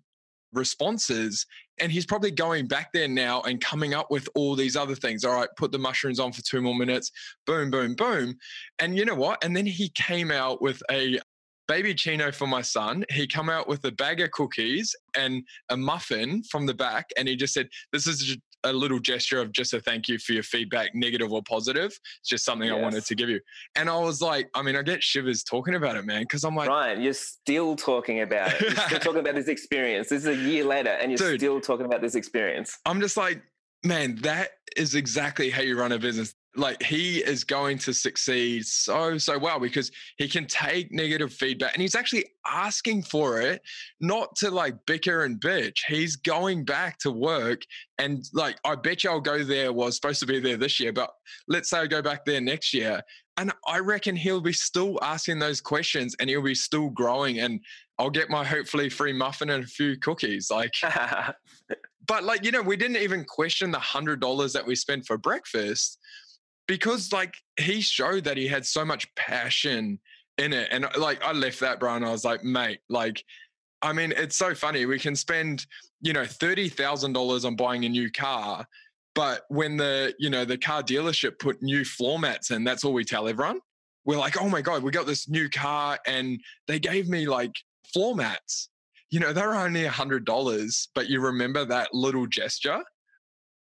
[0.52, 1.46] responses.
[1.78, 5.24] And he's probably going back there now and coming up with all these other things.
[5.24, 7.10] All right, put the mushrooms on for two more minutes.
[7.46, 8.36] Boom, boom, boom.
[8.78, 9.42] And you know what?
[9.42, 11.18] And then he came out with a
[11.68, 13.04] baby chino for my son.
[13.10, 17.28] He come out with a bag of cookies and a muffin from the back, and
[17.28, 20.42] he just said, "This is a little gesture of just a thank you for your
[20.42, 21.86] feedback, negative or positive.
[21.86, 22.76] It's just something yes.
[22.76, 23.40] I wanted to give you.
[23.76, 26.54] And I was like, I mean, I get shivers talking about it, man, because I'm
[26.54, 28.60] like, Ryan, you're still talking about it.
[28.60, 30.08] You're still talking about this experience.
[30.08, 32.78] This is a year later, and you're Dude, still talking about this experience.
[32.84, 33.42] I'm just like,
[33.84, 38.66] man, that is exactly how you run a business like he is going to succeed
[38.66, 43.62] so so well because he can take negative feedback and he's actually asking for it
[44.00, 45.78] not to like bicker and bitch.
[45.86, 47.62] He's going back to work
[48.00, 50.92] and like i bet you i'll go there was supposed to be there this year
[50.92, 51.10] but
[51.48, 53.00] let's say i go back there next year
[53.36, 57.60] and i reckon he'll be still asking those questions and he'll be still growing and
[57.98, 60.72] i'll get my hopefully free muffin and a few cookies like
[62.06, 65.18] but like you know we didn't even question the hundred dollars that we spent for
[65.18, 65.98] breakfast
[66.70, 69.98] because like he showed that he had so much passion
[70.38, 70.68] in it.
[70.70, 73.24] And like I left that, bro, and I was like, mate, like,
[73.82, 74.86] I mean, it's so funny.
[74.86, 75.66] We can spend,
[76.00, 78.64] you know, thirty thousand dollars on buying a new car,
[79.16, 82.92] but when the, you know, the car dealership put new floor mats in, that's all
[82.92, 83.58] we tell everyone.
[84.04, 87.52] We're like, oh my God, we got this new car and they gave me like
[87.92, 88.68] floor mats.
[89.10, 92.84] You know, they're only a hundred dollars, but you remember that little gesture.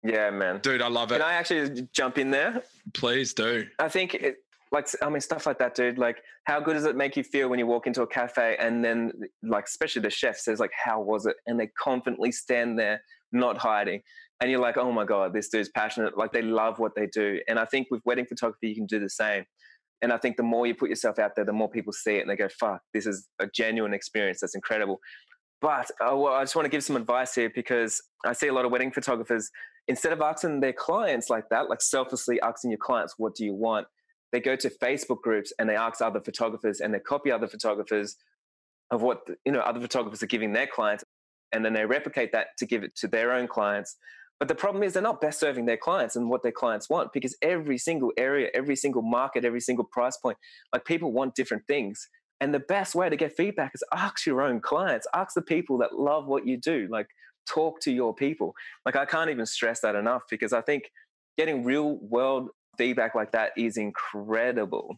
[0.03, 0.59] Yeah, man.
[0.59, 1.19] Dude, I love it.
[1.19, 2.63] Can I actually jump in there?
[2.93, 3.67] Please do.
[3.79, 4.37] I think it,
[4.71, 5.97] like I mean stuff like that, dude.
[5.97, 8.83] Like, how good does it make you feel when you walk into a cafe and
[8.83, 9.11] then,
[9.43, 13.01] like, especially the chef says, like, "How was it?" and they confidently stand there,
[13.31, 14.01] not hiding,
[14.39, 17.39] and you're like, "Oh my god, this dude's passionate." Like, they love what they do,
[17.47, 19.45] and I think with wedding photography, you can do the same.
[20.01, 22.21] And I think the more you put yourself out there, the more people see it
[22.21, 24.39] and they go, "Fuck, this is a genuine experience.
[24.39, 24.99] That's incredible."
[25.61, 28.53] But uh, well, I just want to give some advice here because I see a
[28.53, 29.51] lot of wedding photographers
[29.87, 33.53] instead of asking their clients like that, like selflessly asking your clients, what do you
[33.53, 33.87] want?
[34.31, 38.15] They go to Facebook groups and they ask other photographers and they copy other photographers
[38.91, 41.03] of what you know other photographers are giving their clients,
[41.51, 43.97] and then they replicate that to give it to their own clients.
[44.39, 47.13] But the problem is they're not best serving their clients and what their clients want
[47.13, 50.35] because every single area, every single market, every single price point,
[50.73, 52.09] like people want different things.
[52.39, 55.77] And the best way to get feedback is ask your own clients, ask the people
[55.77, 56.87] that love what you do.
[56.89, 57.05] Like
[57.47, 58.55] talk to your people.
[58.85, 60.91] Like I can't even stress that enough because I think
[61.37, 64.97] getting real world feedback like that is incredible.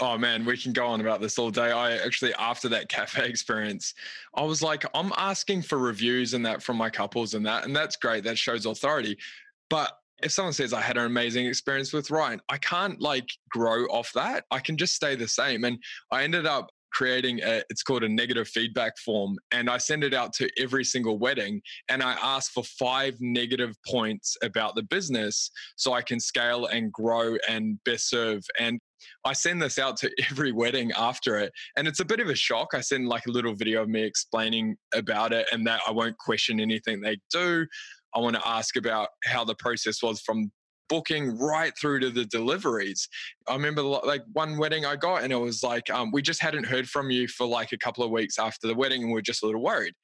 [0.00, 1.70] Oh man, we can go on about this all day.
[1.70, 3.94] I actually, after that cafe experience,
[4.34, 7.74] I was like, I'm asking for reviews and that from my couples and that, and
[7.74, 8.24] that's great.
[8.24, 9.16] That shows authority.
[9.70, 9.92] But
[10.22, 14.12] if someone says I had an amazing experience with Ryan, I can't like grow off
[14.14, 14.44] that.
[14.50, 15.64] I can just stay the same.
[15.64, 15.78] And
[16.10, 20.14] I ended up creating a, it's called a negative feedback form and i send it
[20.14, 25.50] out to every single wedding and i ask for five negative points about the business
[25.76, 28.80] so i can scale and grow and best serve and
[29.26, 31.52] I send this out to every wedding after it.
[31.76, 32.68] And it's a bit of a shock.
[32.72, 36.16] I send like a little video of me explaining about it and that I won't
[36.16, 37.66] question anything they do.
[38.14, 40.50] I want to ask about how the process was from
[40.88, 43.08] booking right through to the deliveries.
[43.48, 46.64] I remember like one wedding I got, and it was like, um, we just hadn't
[46.64, 49.22] heard from you for like a couple of weeks after the wedding, and we are
[49.22, 49.94] just a little worried.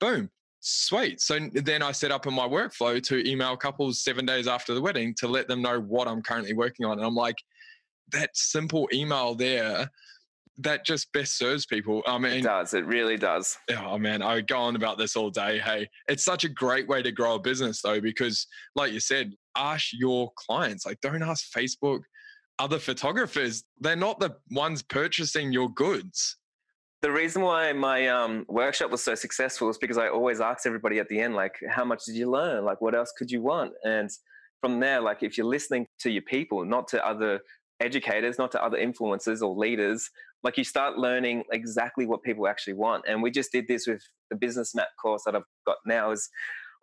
[0.00, 0.30] Boom.
[0.60, 1.20] Sweet.
[1.20, 4.80] So then I set up in my workflow to email couples seven days after the
[4.80, 6.98] wedding to let them know what I'm currently working on.
[6.98, 7.36] And I'm like,
[8.12, 9.90] that simple email there
[10.58, 12.02] that just best serves people.
[12.06, 12.74] I mean, it does.
[12.74, 13.56] It really does.
[13.76, 15.58] Oh man, I go on about this all day.
[15.58, 19.32] Hey, it's such a great way to grow a business though, because like you said,
[19.56, 20.86] ask your clients.
[20.86, 22.00] Like, don't ask Facebook,
[22.58, 23.64] other photographers.
[23.80, 26.36] They're not the ones purchasing your goods.
[27.02, 30.98] The reason why my um, workshop was so successful is because I always asked everybody
[30.98, 32.64] at the end, like, how much did you learn?
[32.64, 33.72] Like, what else could you want?
[33.84, 34.10] And
[34.60, 37.40] from there, like, if you're listening to your people, not to other
[37.80, 40.10] educators, not to other influencers or leaders,
[40.42, 43.04] like you start learning exactly what people actually want.
[43.08, 46.28] And we just did this with the business map course that I've got now is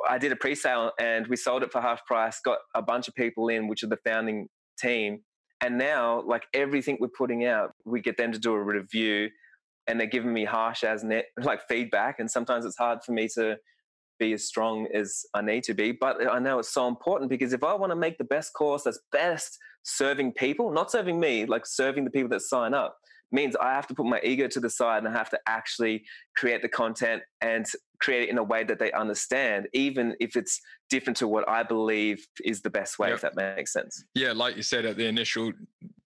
[0.08, 3.16] I did a pre-sale and we sold it for half price, got a bunch of
[3.16, 4.48] people in, which are the founding
[4.80, 5.22] team.
[5.62, 9.30] And now, like everything we're putting out, we get them to do a review
[9.88, 12.20] and they're giving me harsh as net like feedback.
[12.20, 13.58] And sometimes it's hard for me to
[14.24, 15.92] be as strong as I need to be.
[15.92, 18.84] But I know it's so important because if I want to make the best course
[18.84, 22.98] that's best serving people, not serving me, like serving the people that sign up,
[23.32, 26.04] means I have to put my ego to the side and I have to actually
[26.38, 27.66] create the content and
[28.00, 31.64] create it in a way that they understand, even if it's different to what I
[31.64, 33.16] believe is the best way, yep.
[33.16, 34.06] if that makes sense.
[34.14, 35.52] Yeah, like you said at the initial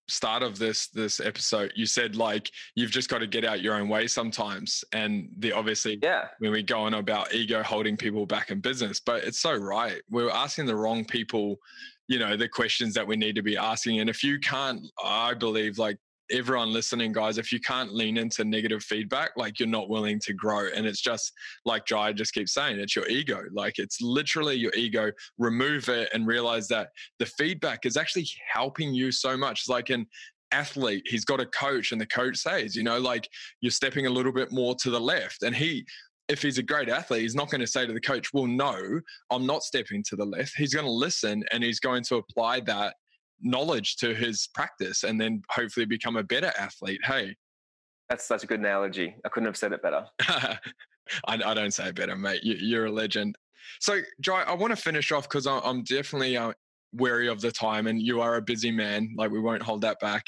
[0.07, 3.75] start of this this episode you said like you've just got to get out your
[3.75, 6.25] own way sometimes and the obviously yeah.
[6.39, 10.01] when we go on about ego holding people back in business but it's so right
[10.09, 11.57] we're asking the wrong people
[12.07, 15.33] you know the questions that we need to be asking and if you can't i
[15.33, 15.97] believe like
[16.31, 20.33] everyone listening, guys, if you can't lean into negative feedback, like you're not willing to
[20.33, 20.67] grow.
[20.75, 21.31] And it's just
[21.65, 23.43] like Jai just keeps saying, it's your ego.
[23.53, 25.11] Like it's literally your ego.
[25.37, 29.61] Remove it and realize that the feedback is actually helping you so much.
[29.61, 30.05] It's like an
[30.51, 33.27] athlete, he's got a coach, and the coach says, you know, like
[33.61, 35.43] you're stepping a little bit more to the left.
[35.43, 35.85] And he,
[36.27, 38.77] if he's a great athlete, he's not going to say to the coach, Well, no,
[39.29, 40.53] I'm not stepping to the left.
[40.57, 42.95] He's going to listen and he's going to apply that
[43.41, 46.99] knowledge to his practice and then hopefully become a better athlete.
[47.03, 47.35] Hey,
[48.09, 49.15] that's such a good analogy.
[49.25, 50.05] I couldn't have said it better.
[50.21, 50.59] I,
[51.27, 52.43] I, don't say it better, mate.
[52.43, 53.37] You, are a legend.
[53.79, 56.53] So, Jai, I want to finish off because I'm definitely uh,
[56.93, 59.13] wary of the time and you are a busy man.
[59.17, 60.23] Like, we won't hold that back.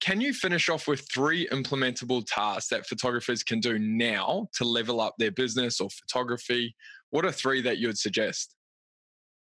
[0.00, 5.00] Can you finish off with three implementable tasks that photographers can do now to level
[5.00, 6.74] up their business or photography?
[7.10, 8.54] What are three that you would suggest?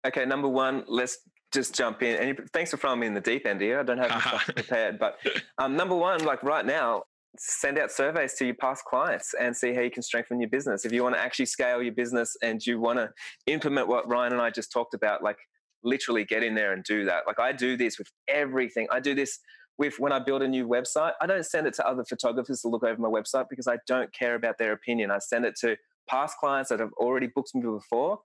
[0.08, 1.20] Okay, number one, let's
[1.52, 2.16] just jump in.
[2.16, 3.80] And thanks for throwing me in the deep end here.
[3.80, 5.18] I don't have stuff prepared, but
[5.58, 7.04] um, number one, like right now,
[7.38, 10.86] send out surveys to your past clients and see how you can strengthen your business.
[10.86, 13.10] If you want to actually scale your business and you want to
[13.46, 15.38] implement what Ryan and I just talked about, like
[15.84, 17.24] literally get in there and do that.
[17.28, 18.88] Like I do this with everything.
[18.92, 19.40] I do this
[19.78, 21.14] with when I build a new website.
[21.22, 24.12] I don't send it to other photographers to look over my website because I don't
[24.14, 25.12] care about their opinion.
[25.12, 25.78] I send it to
[26.10, 28.20] past clients that have already booked me before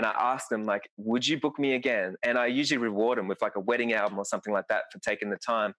[0.00, 3.28] and I ask them like, "Would you book me again?" And I usually reward them
[3.28, 5.74] with like a wedding album or something like that for taking the time.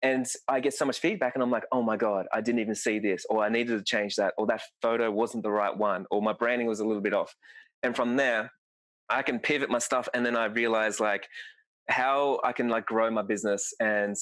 [0.00, 2.74] And I get so much feedback, and I'm like, "Oh my god, I didn't even
[2.74, 6.06] see this, or I needed to change that, or that photo wasn't the right one,
[6.10, 7.34] or my branding was a little bit off."
[7.82, 8.50] And from there,
[9.10, 11.28] I can pivot my stuff, and then I realize like
[11.90, 14.16] how I can like grow my business, and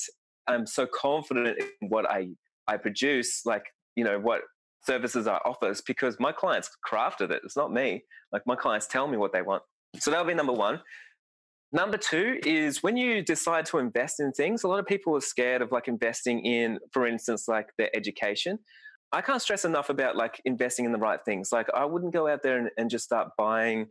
[0.49, 2.31] I'm so confident in what I
[2.67, 4.43] I produce, like you know what
[4.85, 7.43] services I offer is because my clients crafted it.
[7.45, 8.05] It's not me.
[8.33, 9.63] Like my clients tell me what they want.
[9.99, 10.81] So that'll be number one.
[11.73, 15.21] Number two is when you decide to invest in things, a lot of people are
[15.21, 18.59] scared of like investing in, for instance, like their education.
[19.13, 21.51] I can't stress enough about like investing in the right things.
[21.53, 23.89] Like I wouldn't go out there and, and just start buying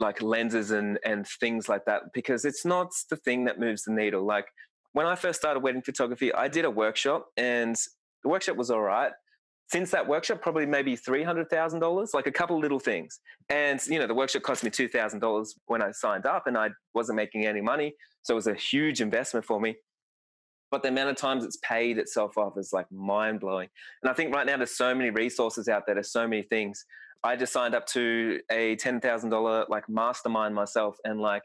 [0.00, 3.92] like lenses and and things like that because it's not the thing that moves the
[3.92, 4.24] needle.
[4.24, 4.46] Like
[4.92, 7.76] when I first started wedding photography, I did a workshop and
[8.22, 9.12] the workshop was all right
[9.72, 13.20] since that workshop, probably maybe $300,000, like a couple little things.
[13.48, 17.16] And, you know, the workshop cost me $2,000 when I signed up and I wasn't
[17.16, 17.94] making any money.
[18.20, 19.76] So it was a huge investment for me.
[20.70, 23.70] But the amount of times it's paid itself off is like mind blowing.
[24.02, 26.84] And I think right now there's so many resources out there, there's so many things.
[27.24, 31.42] I just signed up to a $10,000 like mastermind myself and like,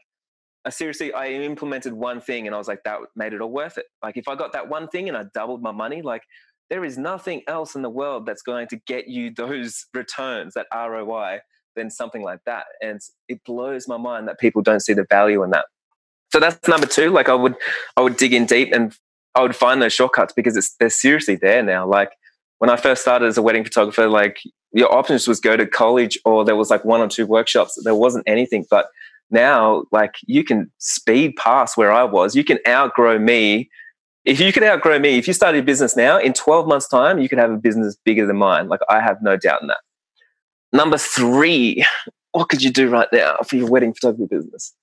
[0.66, 3.78] I seriously, I implemented one thing and I was like, that made it all worth
[3.78, 3.86] it.
[4.02, 6.22] Like if I got that one thing and I doubled my money, like
[6.70, 10.66] there is nothing else in the world that's going to get you those returns, that
[10.74, 11.40] ROI,
[11.76, 12.64] than something like that.
[12.82, 15.66] And it blows my mind that people don't see the value in that.
[16.30, 17.10] So that's number two.
[17.10, 17.54] Like I would,
[17.96, 18.94] I would dig in deep and
[19.34, 21.86] I would find those shortcuts because it's they're seriously there now.
[21.86, 22.10] Like
[22.58, 24.40] when I first started as a wedding photographer, like
[24.72, 27.80] your options was go to college or there was like one or two workshops.
[27.84, 28.88] There wasn't anything, but
[29.30, 32.34] now like you can speed past where I was.
[32.34, 33.70] You can outgrow me
[34.28, 37.18] if you could outgrow me, if you started a business now, in 12 months' time,
[37.18, 38.68] you could have a business bigger than mine.
[38.68, 39.78] Like, I have no doubt in that.
[40.70, 41.82] Number three,
[42.32, 44.74] what could you do right now for your wedding photography business?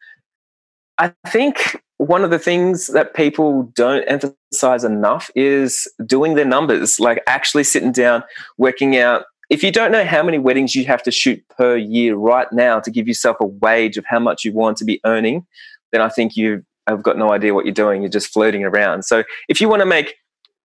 [0.97, 6.99] I think one of the things that people don't emphasize enough is doing the numbers,
[6.99, 8.23] like actually sitting down,
[8.57, 9.25] working out.
[9.51, 12.79] If you don't know how many weddings you have to shoot per year right now
[12.79, 15.45] to give yourself a wage of how much you want to be earning,
[15.91, 18.01] then I think you have got no idea what you're doing.
[18.01, 19.03] You're just flirting around.
[19.03, 20.15] So if you want to make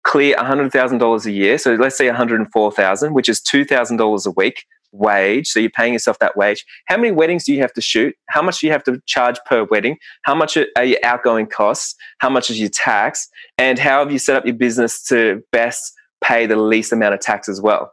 [0.04, 5.48] clear $100,000 a year, so let's say 104,000, which is $2,000 a week, wage.
[5.48, 6.66] So you're paying yourself that wage.
[6.86, 8.16] How many weddings do you have to shoot?
[8.30, 9.98] How much do you have to charge per wedding?
[10.24, 11.96] How much are your outgoing costs?
[12.20, 13.28] How much is your tax?
[13.58, 15.94] And how have you set up your business to best
[16.24, 17.92] pay the least amount of tax as well?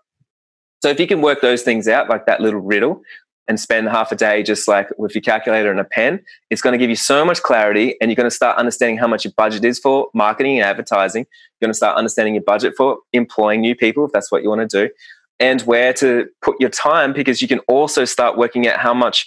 [0.82, 3.00] So if you can work those things out, like that little riddle,
[3.46, 6.72] and spend half a day just like with your calculator and a pen, it's going
[6.72, 9.32] to give you so much clarity and you're going to start understanding how much your
[9.36, 11.24] budget is for marketing and advertising.
[11.24, 14.48] You're going to start understanding your budget for employing new people if that's what you
[14.48, 14.92] want to do
[15.40, 19.26] and where to put your time because you can also start working out how much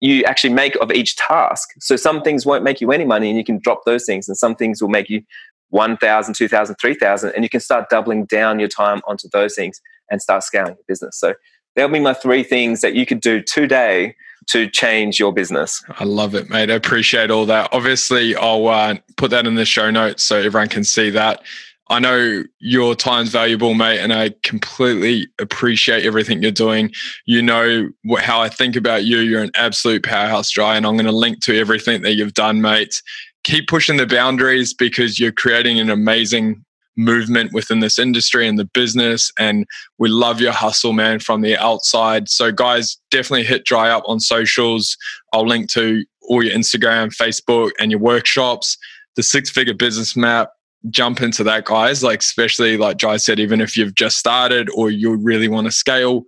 [0.00, 1.70] you actually make of each task.
[1.80, 4.36] So some things won't make you any money and you can drop those things and
[4.36, 5.22] some things will make you
[5.70, 10.22] 1,000, 2,000, 3,000 and you can start doubling down your time onto those things and
[10.22, 11.18] start scaling your business.
[11.18, 11.34] So
[11.78, 14.16] there'll be my three things that you could do today
[14.48, 15.80] to change your business.
[15.88, 16.72] I love it, mate.
[16.72, 17.68] I appreciate all that.
[17.70, 21.40] Obviously, I'll uh, put that in the show notes so everyone can see that.
[21.88, 26.90] I know your time's valuable, mate, and I completely appreciate everything you're doing.
[27.26, 29.18] You know how I think about you.
[29.18, 32.60] You're an absolute powerhouse, Jai, and I'm going to link to everything that you've done,
[32.60, 33.00] mate.
[33.44, 36.64] Keep pushing the boundaries because you're creating an amazing
[36.98, 39.32] movement within this industry and the business.
[39.38, 39.64] And
[39.98, 42.28] we love your hustle, man, from the outside.
[42.28, 44.96] So, guys, definitely hit Jai up on socials.
[45.32, 48.76] I'll link to all your Instagram, Facebook, and your workshops.
[49.16, 50.50] The six figure business map
[50.90, 52.02] jump into that, guys.
[52.02, 55.72] Like, especially like Jai said, even if you've just started or you really want to
[55.72, 56.24] scale.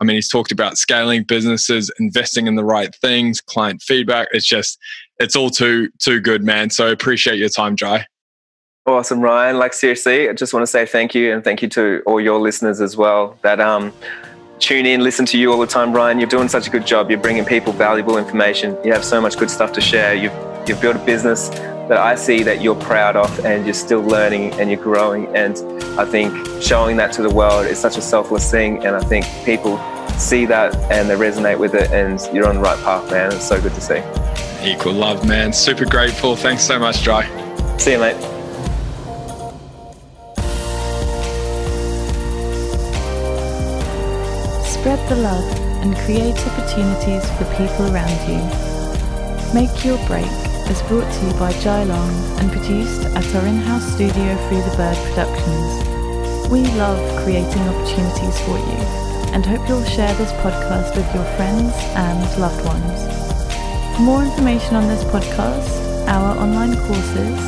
[0.00, 4.26] I mean, he's talked about scaling businesses, investing in the right things, client feedback.
[4.32, 4.76] It's just,
[5.18, 6.70] it's all too, too good, man.
[6.70, 8.06] So appreciate your time, Jai.
[8.86, 9.58] Awesome, Ryan.
[9.58, 12.38] Like seriously, I just want to say thank you and thank you to all your
[12.38, 13.94] listeners as well that um,
[14.58, 16.18] tune in, listen to you all the time, Ryan.
[16.18, 17.10] You're doing such a good job.
[17.10, 18.76] You're bringing people valuable information.
[18.84, 20.14] You have so much good stuff to share.
[20.14, 20.34] You've
[20.68, 21.48] you've built a business
[21.88, 25.34] that I see that you're proud of and you're still learning and you're growing.
[25.34, 25.56] And
[25.98, 28.84] I think showing that to the world is such a selfless thing.
[28.84, 29.78] And I think people
[30.18, 33.32] see that and they resonate with it and you're on the right path, man.
[33.32, 34.02] It's so good to see.
[34.62, 35.54] Equal love, man.
[35.54, 36.36] Super grateful.
[36.36, 37.24] Thanks so much, Jai.
[37.78, 38.43] See you, mate.
[44.84, 48.36] Spread the love and create opportunities for people around you.
[49.56, 50.28] Make your break
[50.68, 54.74] is brought to you by Jai Long and produced at our in-house studio Free the
[54.76, 56.50] Bird Productions.
[56.50, 58.80] We love creating opportunities for you
[59.32, 63.96] and hope you'll share this podcast with your friends and loved ones.
[63.96, 67.40] For more information on this podcast, our online courses,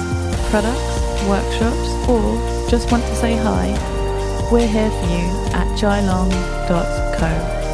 [0.49, 3.96] products, workshops, or just want to say hi,
[4.51, 7.66] we're here for you at jailong.co.